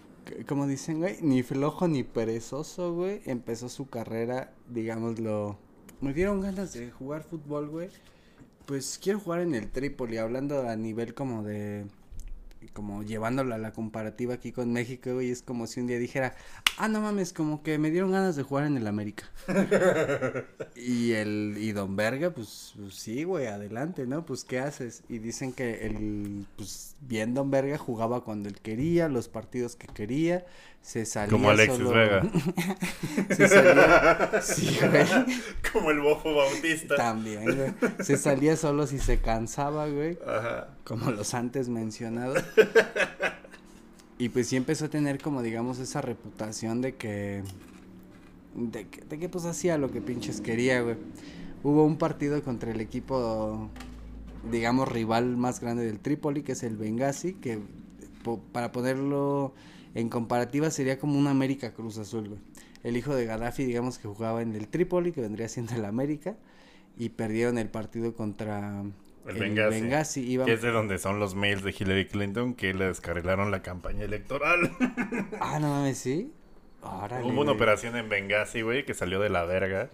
[0.47, 3.21] Como dicen, güey, ni flojo ni perezoso, güey.
[3.25, 5.59] Empezó su carrera, digámoslo.
[6.01, 7.89] Me dieron ganas de jugar fútbol, güey.
[8.67, 11.87] Pues quiero jugar en el Trípoli, hablando a nivel como de
[12.69, 16.35] como llevándola a la comparativa aquí con México, güey, es como si un día dijera,
[16.79, 19.25] ah, no mames, como que me dieron ganas de jugar en el América.
[20.77, 24.25] y el, y Don Verga, pues, pues, sí, güey, adelante, ¿no?
[24.25, 25.03] Pues, ¿qué haces?
[25.09, 29.87] Y dicen que el, pues, bien Don Verga jugaba cuando él quería, los partidos que
[29.87, 30.45] quería,
[30.83, 32.23] se salía Como Alexis Vega.
[33.37, 35.07] se salía, sí, güey.
[35.73, 36.97] Como el Bofo Bautista.
[36.97, 37.73] También, güey.
[38.03, 40.19] Se salía solo si se cansaba, güey.
[40.27, 40.69] Ajá.
[40.85, 42.43] Como los antes mencionados.
[44.19, 47.43] y pues sí empezó a tener como digamos esa reputación de que
[48.55, 50.97] de que, de que pues hacía lo que pinches quería, güey.
[51.63, 53.71] Hubo un partido contra el equipo
[54.51, 57.59] digamos rival más grande del Trípoli, que es el Benghazi, que
[58.53, 59.53] para ponerlo
[59.95, 62.41] en comparativa sería como un América Cruz Azul, güey.
[62.83, 66.37] El hijo de Gaddafi, digamos que jugaba en el Trípoli, que vendría siendo el América,
[66.97, 68.83] y perdieron el partido contra
[69.27, 70.39] el, Benghazi.
[70.45, 74.05] Que es de donde son los mails de Hillary Clinton que le descarrilaron la campaña
[74.05, 74.71] electoral.
[75.41, 76.33] ah, no mames, sí.
[76.83, 79.91] Hubo una operación en Benghazi, güey, que salió de la verga.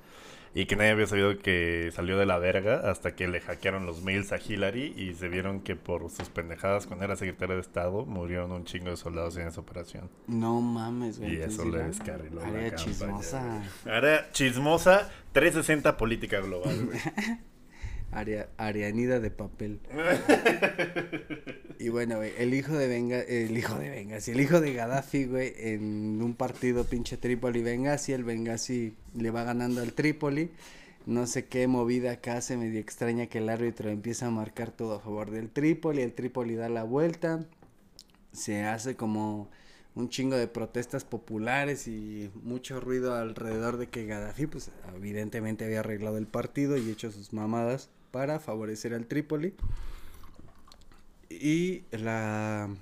[0.56, 4.00] Y que nadie había sabido que salió de la verga hasta que le hackearon los
[4.00, 8.06] mails a Hillary y se vieron que por sus pendejadas cuando era secretaria de Estado
[8.06, 10.08] murieron un chingo de soldados en esa operación.
[10.26, 11.34] No mames, güey.
[11.34, 13.62] Y eso le descarriló Área chismosa.
[13.84, 16.98] Área chismosa 360 política global, güey.
[18.12, 19.80] Arianida de papel.
[21.78, 25.52] y bueno, güey, el hijo de Venga, el hijo de el hijo de Gaddafi, güey,
[25.56, 30.50] en un partido pinche Trípoli Benghazi, el Benghazi le va ganando al Trípoli.
[31.04, 34.94] No sé qué movida acá hace medio extraña que el árbitro empieza a marcar todo
[34.96, 37.44] a favor del Trípoli, el Trípoli da la vuelta.
[38.32, 39.48] Se hace como
[39.94, 45.80] un chingo de protestas populares y mucho ruido alrededor de que Gaddafi, pues evidentemente había
[45.80, 49.52] arreglado el partido y hecho sus mamadas para favorecer al Trípoli.
[51.28, 52.74] Y la...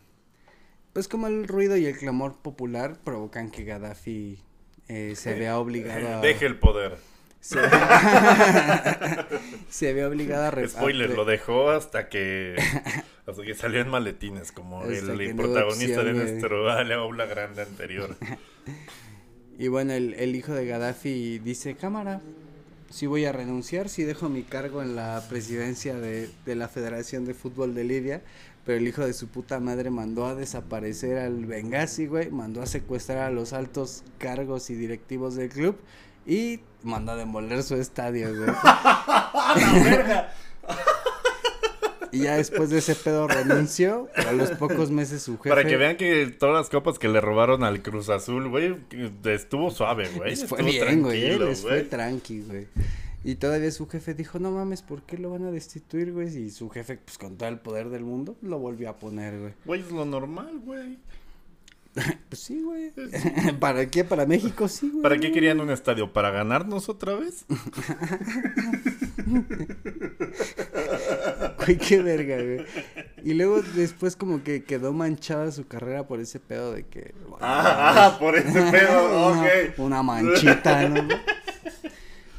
[0.93, 4.39] Pues como el ruido y el clamor popular provocan que Gaddafi
[4.87, 6.21] eh, se vea obligado a...
[6.21, 6.99] Deje el poder.
[7.41, 7.59] Se,
[9.93, 10.69] ve obligado a...
[10.69, 12.55] Spoiler, lo dejó hasta que...
[13.27, 18.15] hasta que salió en maletines, como el, protagonista de nuestro aula grande anterior.
[19.59, 22.23] y bueno, el, el hijo de Gaddafi dice, cámara,
[22.95, 27.35] sí voy a renunciar, sí dejo mi cargo en la presidencia de, la Federación de
[27.35, 28.23] Fútbol de Libia,
[28.65, 32.67] pero el hijo de su puta madre mandó a desaparecer al Benghazi, güey, mandó a
[32.67, 35.77] secuestrar a los altos cargos y directivos del club
[36.25, 38.47] y mandó a demoler su estadio, güey.
[38.55, 40.33] ¡La verga!
[42.15, 44.09] Y ya después de ese pedo renunció.
[44.15, 45.51] A los pocos meses su jefe.
[45.51, 48.77] Para que vean que todas las copas que le robaron al Cruz Azul, güey,
[49.25, 50.31] estuvo suave, güey.
[50.31, 51.39] Les fue bien, güey.
[51.39, 52.69] Les fue tranqui, güey.
[53.25, 56.29] Y todavía su jefe dijo, no mames, ¿por qué lo van a destituir, güey?
[56.37, 59.53] Y su jefe, pues con todo el poder del mundo, lo volvió a poner, güey.
[59.65, 60.99] Güey, es lo normal, güey.
[62.29, 62.93] pues sí, güey.
[63.61, 64.05] ¿Para qué?
[64.05, 65.03] Para México sí, güey.
[65.03, 66.13] ¿Para qué querían un estadio?
[66.13, 67.47] ¿Para ganarnos otra vez?
[71.65, 72.67] Güey, qué verga, güey.
[73.25, 77.15] Y luego después como que quedó manchada su carrera por ese pedo de que...
[77.41, 79.79] ah, por ese pedo, ok.
[79.79, 81.09] Una, manchita, ¿no?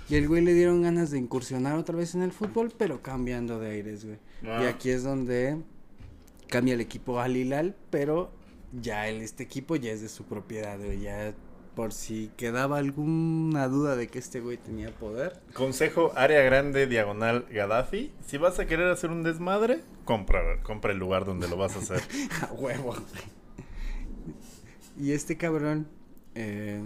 [0.10, 3.60] Y el güey le dieron ganas de incursionar otra vez en el fútbol, pero cambiando
[3.60, 4.20] de aires, güey.
[4.44, 4.70] Y ah.
[4.70, 5.58] aquí es donde
[6.48, 8.32] cambia el equipo al Hilal, pero
[8.82, 11.02] ya el, este equipo ya es de su propiedad, güey.
[11.02, 11.34] Ya
[11.76, 15.42] por si quedaba alguna duda de que este güey tenía poder.
[15.54, 18.14] Consejo, área grande, diagonal, Gaddafi.
[18.26, 21.80] Si vas a querer hacer un desmadre, compra, compra el lugar donde lo vas a
[21.80, 22.02] hacer.
[22.42, 22.96] a huevo.
[24.98, 25.88] Y este cabrón,
[26.34, 26.82] eh,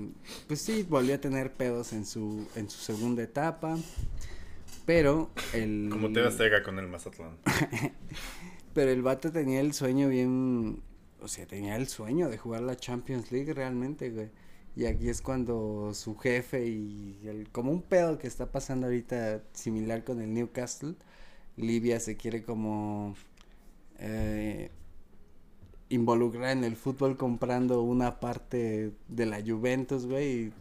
[0.47, 3.77] pues sí, volvió a tener pedos en su, en su segunda etapa.
[4.85, 5.89] Pero el...
[5.91, 7.37] Como te Azteca con el Mazatlán.
[8.73, 10.81] pero el vato tenía el sueño bien...
[11.21, 14.29] O sea, tenía el sueño de jugar la Champions League realmente, güey.
[14.75, 19.43] Y aquí es cuando su jefe y el, como un pedo que está pasando ahorita
[19.53, 20.95] similar con el Newcastle,
[21.57, 23.15] Libia se quiere como
[23.99, 24.71] eh,
[25.89, 30.53] involucrar en el fútbol comprando una parte de la Juventus, güey.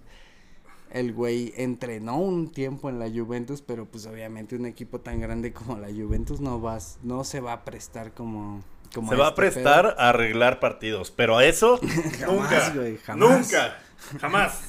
[0.90, 5.52] El güey entrenó un tiempo en la Juventus, pero pues obviamente un equipo tan grande
[5.52, 8.62] como la Juventus no vas, no se va a prestar como,
[8.94, 10.00] como Se va a este prestar pedo.
[10.00, 11.80] a arreglar partidos, pero a eso
[12.26, 12.60] nunca.
[13.04, 13.16] jamás.
[13.16, 13.78] Nunca.
[14.20, 14.60] Jamás.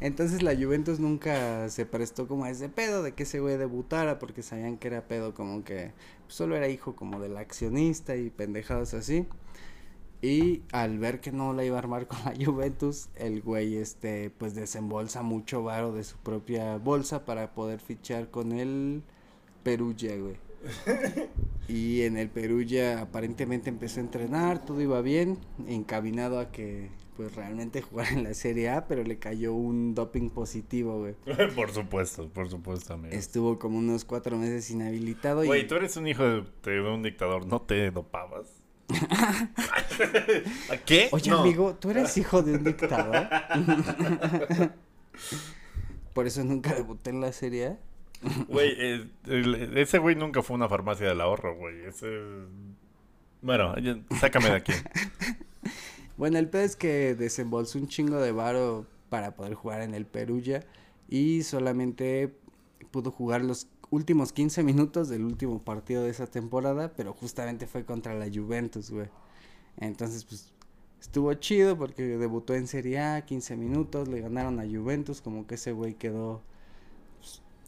[0.00, 4.18] Entonces la Juventus nunca se prestó como a ese pedo de que ese güey debutara
[4.18, 5.92] porque sabían que era pedo como que
[6.26, 9.26] solo era hijo como del accionista y pendejadas así.
[10.22, 14.30] Y al ver que no la iba a armar con la Juventus, el güey este
[14.30, 19.02] pues desembolsa mucho varo de su propia bolsa para poder fichar con el
[19.62, 20.36] Perugia, güey.
[21.68, 25.38] Y en el Perugia aparentemente empezó a entrenar, todo iba bien,
[25.68, 30.30] encaminado a que pues realmente jugara en la Serie A, pero le cayó un doping
[30.30, 31.14] positivo, güey.
[31.54, 33.14] por supuesto, por supuesto, amigo.
[33.14, 37.04] Estuvo como unos cuatro meses inhabilitado Güey, y tú eres un hijo de, de un
[37.04, 38.48] dictador, ¿no te dopabas?
[40.70, 41.08] ¿A qué?
[41.12, 41.40] Oye, No.
[41.42, 43.28] amigo, tú eres hijo de un dictador.
[46.12, 47.78] Por eso nunca debuté en la Serie A.
[48.48, 49.10] Güey, eh,
[49.76, 51.84] ese güey nunca fue una farmacia del ahorro, güey.
[51.86, 52.06] Ese...
[53.42, 53.74] Bueno,
[54.20, 54.72] sácame de aquí.
[56.20, 60.04] Bueno, el pedo es que desembolsó un chingo de varo para poder jugar en el
[60.04, 60.66] Perugia
[61.08, 62.36] y solamente
[62.90, 67.86] pudo jugar los últimos 15 minutos del último partido de esa temporada, pero justamente fue
[67.86, 69.08] contra la Juventus, güey.
[69.78, 70.52] Entonces, pues
[71.00, 75.54] estuvo chido porque debutó en Serie A, 15 minutos, le ganaron a Juventus, como que
[75.54, 76.42] ese güey quedó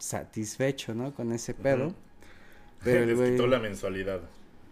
[0.03, 1.15] satisfecho, ¿no?
[1.15, 1.89] Con ese pedo.
[1.89, 1.95] Ujú.
[2.83, 4.21] Pero el Les güey quitó la mensualidad.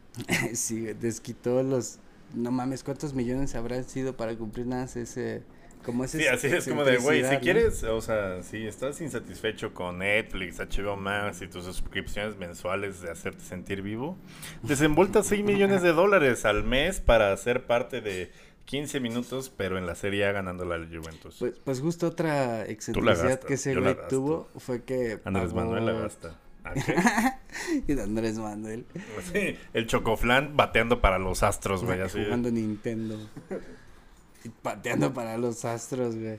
[0.55, 1.98] sí, desquitó los
[2.35, 5.43] no mames, ¿cuántos millones habrán sido para cumplir nada ese
[5.85, 9.73] como ese Sí, así es como de, güey, si quieres, o sea, si estás insatisfecho
[9.73, 14.16] con Netflix, HBO Max y tus suscripciones mensuales de hacerte sentir vivo,
[14.62, 18.31] desembolta 6 millones de dólares al mes para ser parte de
[18.70, 21.36] 15 minutos, pero en la Serie A ganando la Juventus.
[21.40, 25.92] Pues, pues justo otra excentricidad que ese güey tuvo fue que Andrés pagó- Manuel la
[25.92, 26.38] gasta.
[27.88, 28.84] Y de Andrés Manuel
[29.32, 32.22] Sí, el chocoflan bateando para los astros, güey, así.
[32.22, 33.18] jugando Nintendo
[34.44, 36.38] y pateando para los astros, güey.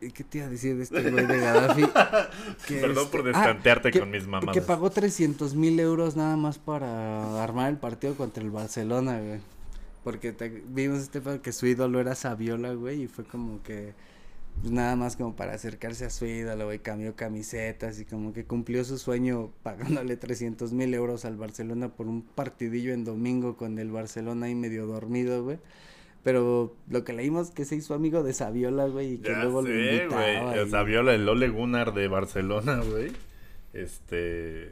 [0.00, 1.82] ¿Y qué te iba a decir de este güey de Gaddafi?
[2.68, 4.54] Que Perdón por este- destantearte que- con mis mamadas.
[4.54, 9.40] Que pagó 300 mil euros nada más para armar el partido contra el Barcelona, güey.
[10.04, 13.94] Porque te- vimos este que su ídolo era Saviola, güey, y fue como que
[14.60, 18.44] pues, nada más como para acercarse a su ídolo, güey, cambió camisetas y como que
[18.44, 23.78] cumplió su sueño pagándole 300 mil euros al Barcelona por un partidillo en domingo con
[23.78, 25.58] el Barcelona ahí medio dormido, güey.
[26.22, 29.60] Pero lo que leímos que se hizo amigo de Saviola, güey, y que Ya luego
[29.62, 30.52] lo sé, invitaba.
[30.52, 30.66] güey.
[30.66, 33.12] Y- sea, viola el Ole Gunnar de Barcelona, güey.
[33.72, 34.70] Este.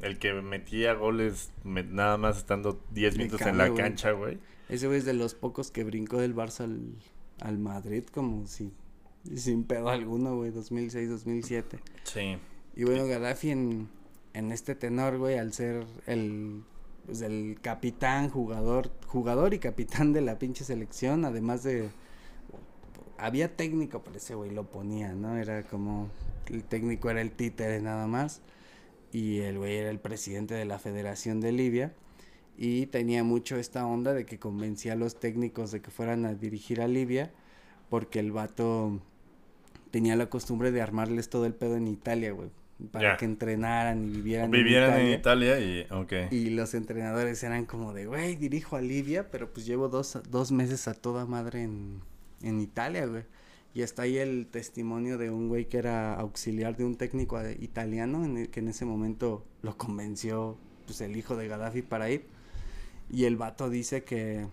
[0.00, 3.80] El que metía goles me- nada más estando 10 De minutos en la güey.
[3.82, 4.38] cancha, güey.
[4.68, 6.94] Ese güey es de los pocos que brincó del Barça al,
[7.40, 8.72] al Madrid como si
[9.34, 11.78] sin pedo alguno, güey, 2006, 2007.
[12.04, 12.36] Sí.
[12.76, 13.88] Y bueno, Gaddafi en,
[14.34, 16.62] en este tenor, güey, al ser el
[17.06, 21.90] pues el capitán, jugador, jugador y capitán de la pinche selección, además de
[23.18, 25.36] había técnico, pero ese güey lo ponía, ¿no?
[25.36, 26.08] Era como
[26.46, 28.40] el técnico era el títere nada más
[29.12, 31.94] y el güey era el presidente de la Federación de Libia
[32.56, 36.34] y tenía mucho esta onda de que convencía a los técnicos de que fueran a
[36.34, 37.32] dirigir a Libia
[37.88, 39.00] porque el vato
[39.90, 42.50] tenía la costumbre de armarles todo el pedo en Italia, güey,
[42.90, 45.60] para que entrenaran y vivieran, Vivieran en Italia.
[45.60, 46.50] Italia y.
[46.50, 50.88] Los entrenadores eran como de, güey, dirijo a Libia, pero pues llevo dos, dos meses
[50.88, 52.00] a toda madre en,
[52.42, 53.22] en Italia, güey.
[53.74, 58.24] Y está ahí el testimonio de un güey que era auxiliar de un técnico italiano,
[58.24, 60.56] en el que en ese momento lo convenció,
[60.86, 62.33] pues, el hijo de Gaddafi para ir.
[63.14, 64.48] Y el vato dice que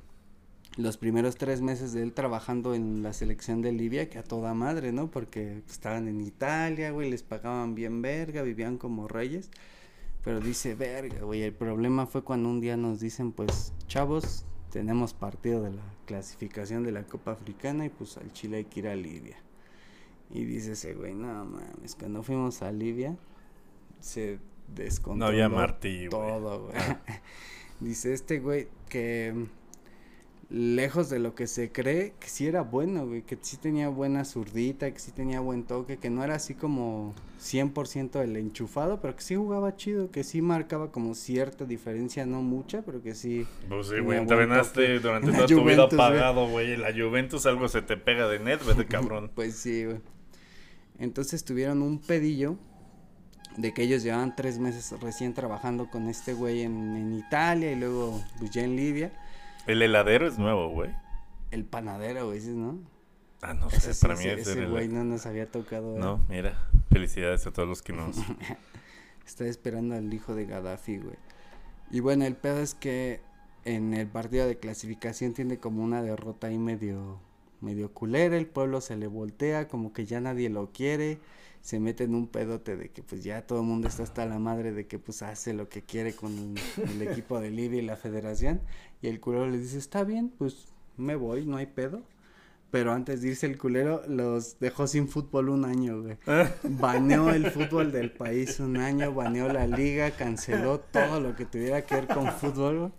[0.78, 4.54] los primeros tres meses de él trabajando en la selección de Libia, que a toda
[4.54, 5.10] madre, ¿no?
[5.10, 9.50] Porque estaban en Italia, güey, les pagaban bien verga, vivían como reyes.
[10.24, 15.16] Pero dice, verga, güey, el problema fue cuando un día nos dicen, pues, chavos, tenemos
[15.16, 18.88] partido de la clasificación de la Copa Africana y pues al Chile hay que ir
[18.88, 19.38] a Libia.
[20.30, 23.18] Y dice ese güey, no mames, cuando fuimos a Libia
[24.02, 26.76] se descontroló No había Martí, todo, güey.
[27.82, 29.34] dice este güey que
[30.52, 34.26] lejos de lo que se cree, que sí era bueno, güey, que sí tenía buena
[34.26, 39.16] zurdita, que sí tenía buen toque, que no era así como 100% el enchufado, pero
[39.16, 43.48] que sí jugaba chido, que sí marcaba como cierta diferencia, no mucha, pero que sí.
[43.70, 46.76] Pues sí, güey, entrenaste durante En toda tu vida Juventus, pagado, güey.
[46.76, 49.32] La Juventus algo se te pega de net, vete cabrón.
[49.36, 50.00] Pues sí, güey.
[51.00, 52.58] Entonces tuvieron un pedillo
[53.58, 57.76] de que ellos llevaban tres meses recién trabajando con este güey en, en Italia y
[57.76, 59.12] luego pues ya en Libia.
[59.68, 60.90] El heladero es nuevo, güey.
[61.52, 62.80] El panadero, güey, ¿no?
[63.42, 65.98] Ah, no Ese, sé, para mí ese, es ese el- güey no nos había tocado.
[65.98, 66.00] ¿eh?
[66.00, 68.18] No, mira, felicidades a todos los que nos...
[69.26, 71.16] Está esperando al hijo de Gaddafi, güey.
[71.92, 73.22] Y bueno, el pedo es que
[73.66, 77.20] en el partido de clasificación tiene como una derrota ahí medio,
[77.62, 78.38] medio culera.
[78.38, 81.20] El pueblo se le voltea, como que ya nadie lo quiere.
[81.62, 84.40] Se mete en un pedote de que pues ya todo el mundo está hasta la
[84.40, 87.86] madre de que pues hace lo que quiere con el, el equipo de Libia y
[87.86, 88.62] la federación.
[89.02, 90.68] Y el culero le dice, está bien, pues
[90.98, 92.02] me voy, no hay pedo.
[92.72, 96.18] Pero antes de irse el culero los dejó sin fútbol un año, güey.
[96.64, 101.86] Baneó el fútbol del país un año, baneó la liga, canceló todo lo que tuviera
[101.86, 102.92] que ver con fútbol, güey.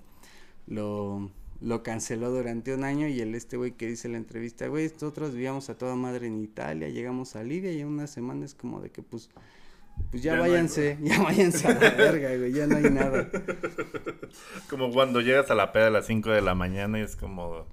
[0.66, 1.30] Lo,
[1.62, 4.88] lo canceló durante un año y el este güey que dice en la entrevista, güey,
[4.92, 8.80] nosotros vivíamos a toda madre en Italia, llegamos a Libia y en unas semanas como
[8.80, 9.30] de que pues,
[10.10, 12.90] pues ya, Ya no hay váyanse, ya váyanse a la verga, güey, ya no hay
[12.90, 13.30] nada.
[14.68, 17.66] Como cuando llegas a la peda a las 5 de la mañana y es como...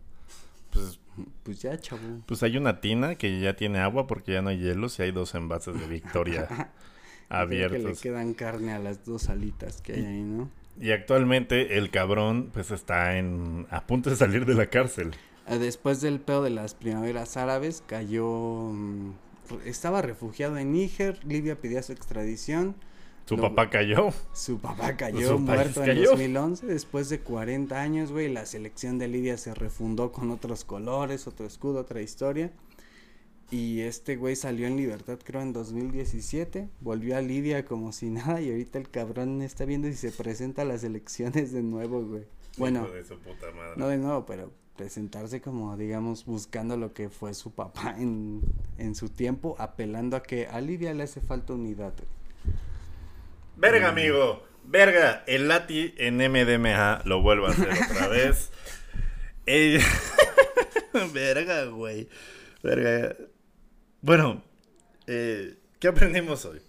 [0.71, 0.99] Pues,
[1.43, 1.99] Pues ya, chavo.
[2.27, 5.11] pues hay una tina que ya tiene agua porque ya no hay hielos y hay
[5.11, 6.47] dos envases de Victoria
[7.27, 8.01] Creo que le abiertos.
[8.01, 10.49] quedan carne a las dos alitas que hay ahí, ¿no?
[10.79, 15.11] Y actualmente el cabrón pues está en a punto de salir de la cárcel.
[15.47, 18.25] Eh, Después del pedo de las primaveras árabes, cayó.
[18.71, 19.11] mm,
[19.65, 21.19] estaba refugiado en Níger.
[21.25, 22.75] Libia pedía su extradición.
[23.25, 24.09] Su Lo- papá cayó.
[24.33, 26.09] Su papá cayó Su muerto en cayó.
[26.11, 26.65] 2011.
[26.65, 31.45] Después de 40 años, güey, la selección de Libia se refundó con otros colores, otro
[31.45, 32.51] escudo, otra historia.
[33.51, 36.69] Y este güey salió en libertad, creo, en 2017.
[36.81, 38.41] Volvió a Libia como si nada.
[38.41, 42.23] Y ahorita el cabrón está viendo si se presenta a las elecciones de nuevo, güey.
[42.57, 43.73] Bueno, Hijo de su puta madre.
[43.77, 48.41] no de nuevo, pero presentarse como, digamos, buscando lo que fue su papá en,
[48.77, 51.93] en su tiempo, apelando a que a Libia le hace falta unidad.
[53.57, 54.43] Verga, amigo.
[54.65, 55.23] Verga.
[55.27, 58.51] El Lati en MDMA lo vuelvo a hacer otra vez.
[61.13, 62.07] Verga, güey.
[62.63, 63.15] Verga.
[64.01, 64.41] Bueno,
[65.07, 66.61] eh, ¿qué aprendimos hoy?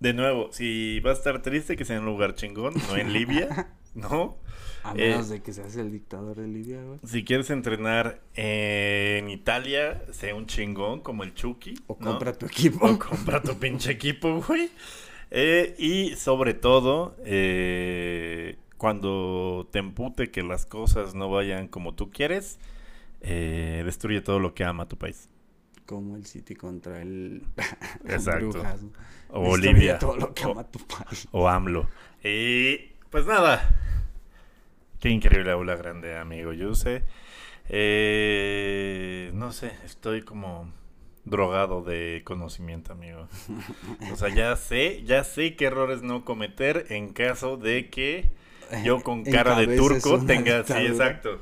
[0.00, 3.12] De nuevo, si va a estar triste, que sea en un lugar chingón, no en
[3.12, 4.36] Libia, ¿no?
[4.82, 6.98] A Eh, menos de que seas el dictador de Libia, güey.
[7.04, 11.76] Si quieres entrenar en Italia, sea un chingón como el Chucky.
[11.86, 12.10] O ¿no?
[12.10, 12.86] compra tu equipo.
[12.86, 14.70] O compra tu pinche equipo, güey.
[15.30, 22.10] Eh, y sobre todo, eh, cuando te empute que las cosas no vayan como tú
[22.10, 22.58] quieres,
[23.20, 25.29] destruye todo lo que ama tu país.
[25.90, 27.42] Como el City contra el
[28.08, 28.62] Exacto.
[29.30, 29.56] O
[29.98, 31.26] todo lo que O- ama tu país.
[31.32, 31.88] o AMLO.
[32.22, 32.76] Y
[33.10, 33.74] pues nada.
[35.00, 37.02] Qué increíble aula grande, amigo Yuse.
[37.68, 40.72] Eh, no sé, estoy como
[41.24, 43.26] drogado de conocimiento, amigo.
[44.12, 48.30] O sea, ya sé, ya sé qué errores no cometer en caso de que
[48.84, 50.62] yo con cara de turco tenga...
[50.62, 51.40] Sí, exacto.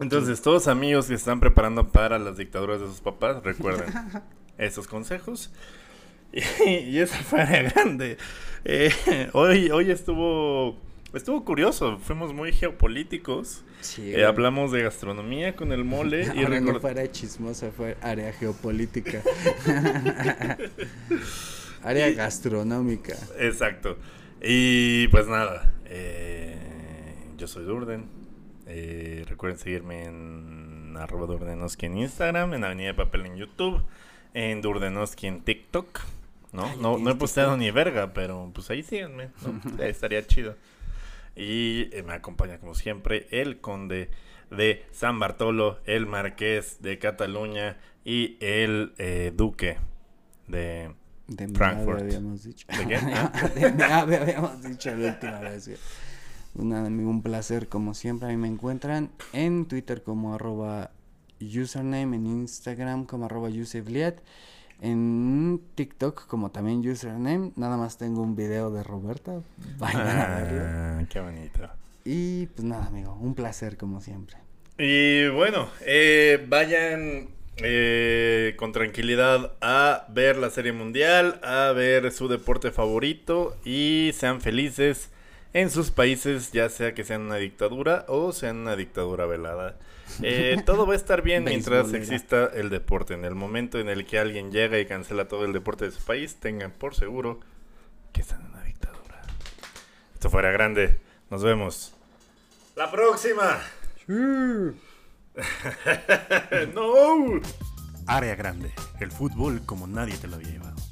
[0.00, 3.92] Entonces, todos amigos que están preparando para las dictaduras de sus papás, recuerden
[4.58, 5.50] estos consejos.
[6.66, 8.16] Y, y esa fue la grande.
[8.64, 8.90] Eh,
[9.34, 10.76] hoy, hoy estuvo,
[11.12, 13.62] estuvo curioso, fuimos muy geopolíticos.
[13.82, 16.22] Sí, Eh, hablamos de gastronomía con el mole.
[16.34, 19.22] y Ahora no record- fuera chismosa, fue área geopolítica.
[21.84, 23.14] área gastronómica.
[23.38, 23.96] Exacto.
[24.42, 26.56] Y pues nada, eh,
[27.36, 28.06] yo soy Durden.
[28.66, 33.82] Eh, recuerden seguirme en arroba Durdenoski en Instagram, en Avenida de Papel en YouTube,
[34.32, 36.00] en Durdenoski en TikTok.
[36.52, 36.64] ¿no?
[36.64, 37.60] Ay, no, no he ¿tienes posteado TikTok?
[37.60, 39.30] ni verga, pero pues ahí síganme.
[39.42, 39.60] ¿no?
[39.84, 40.56] Estaría chido.
[41.36, 44.10] Y eh, me acompaña como siempre el conde
[44.50, 49.78] de San Bartolo, el marqués de Cataluña y el eh, duque
[50.46, 50.92] de...
[51.26, 52.00] De Frankfurt.
[52.02, 52.66] habíamos dicho.
[52.68, 52.96] ¿De qué?
[53.80, 54.04] Ah.
[54.06, 55.70] de habíamos dicho la última vez.
[56.54, 56.66] Güey.
[56.66, 58.28] Una- un placer como siempre.
[58.28, 60.90] A mí me encuentran en Twitter como arroba
[61.40, 64.16] username, en Instagram como arroba usebliat,
[64.80, 67.52] en TikTok como también username.
[67.56, 69.40] Nada más tengo un video de Roberta.
[69.78, 70.62] Vayan a verlo.
[70.64, 71.68] Ah, qué bonito.
[72.04, 74.36] Y pues nada, amigo, un placer como siempre.
[74.78, 77.28] Y bueno, eh, vayan
[77.58, 84.40] eh, con tranquilidad a ver la Serie Mundial, a ver su deporte favorito y sean
[84.40, 85.10] felices
[85.54, 89.76] en sus países, ya sea que sean una dictadura o sean una dictadura velada.
[90.20, 93.14] Eh, todo va a estar bien mientras exista el deporte.
[93.14, 96.02] En el momento en el que alguien llega y cancela todo el deporte de su
[96.02, 97.38] país, tengan por seguro
[98.12, 99.22] que están en una dictadura.
[100.12, 100.98] Esto fuera grande.
[101.30, 101.94] Nos vemos.
[102.74, 103.60] La próxima.
[106.74, 107.40] no.
[108.06, 108.72] Área grande.
[108.98, 110.83] El fútbol como nadie te lo había llevado.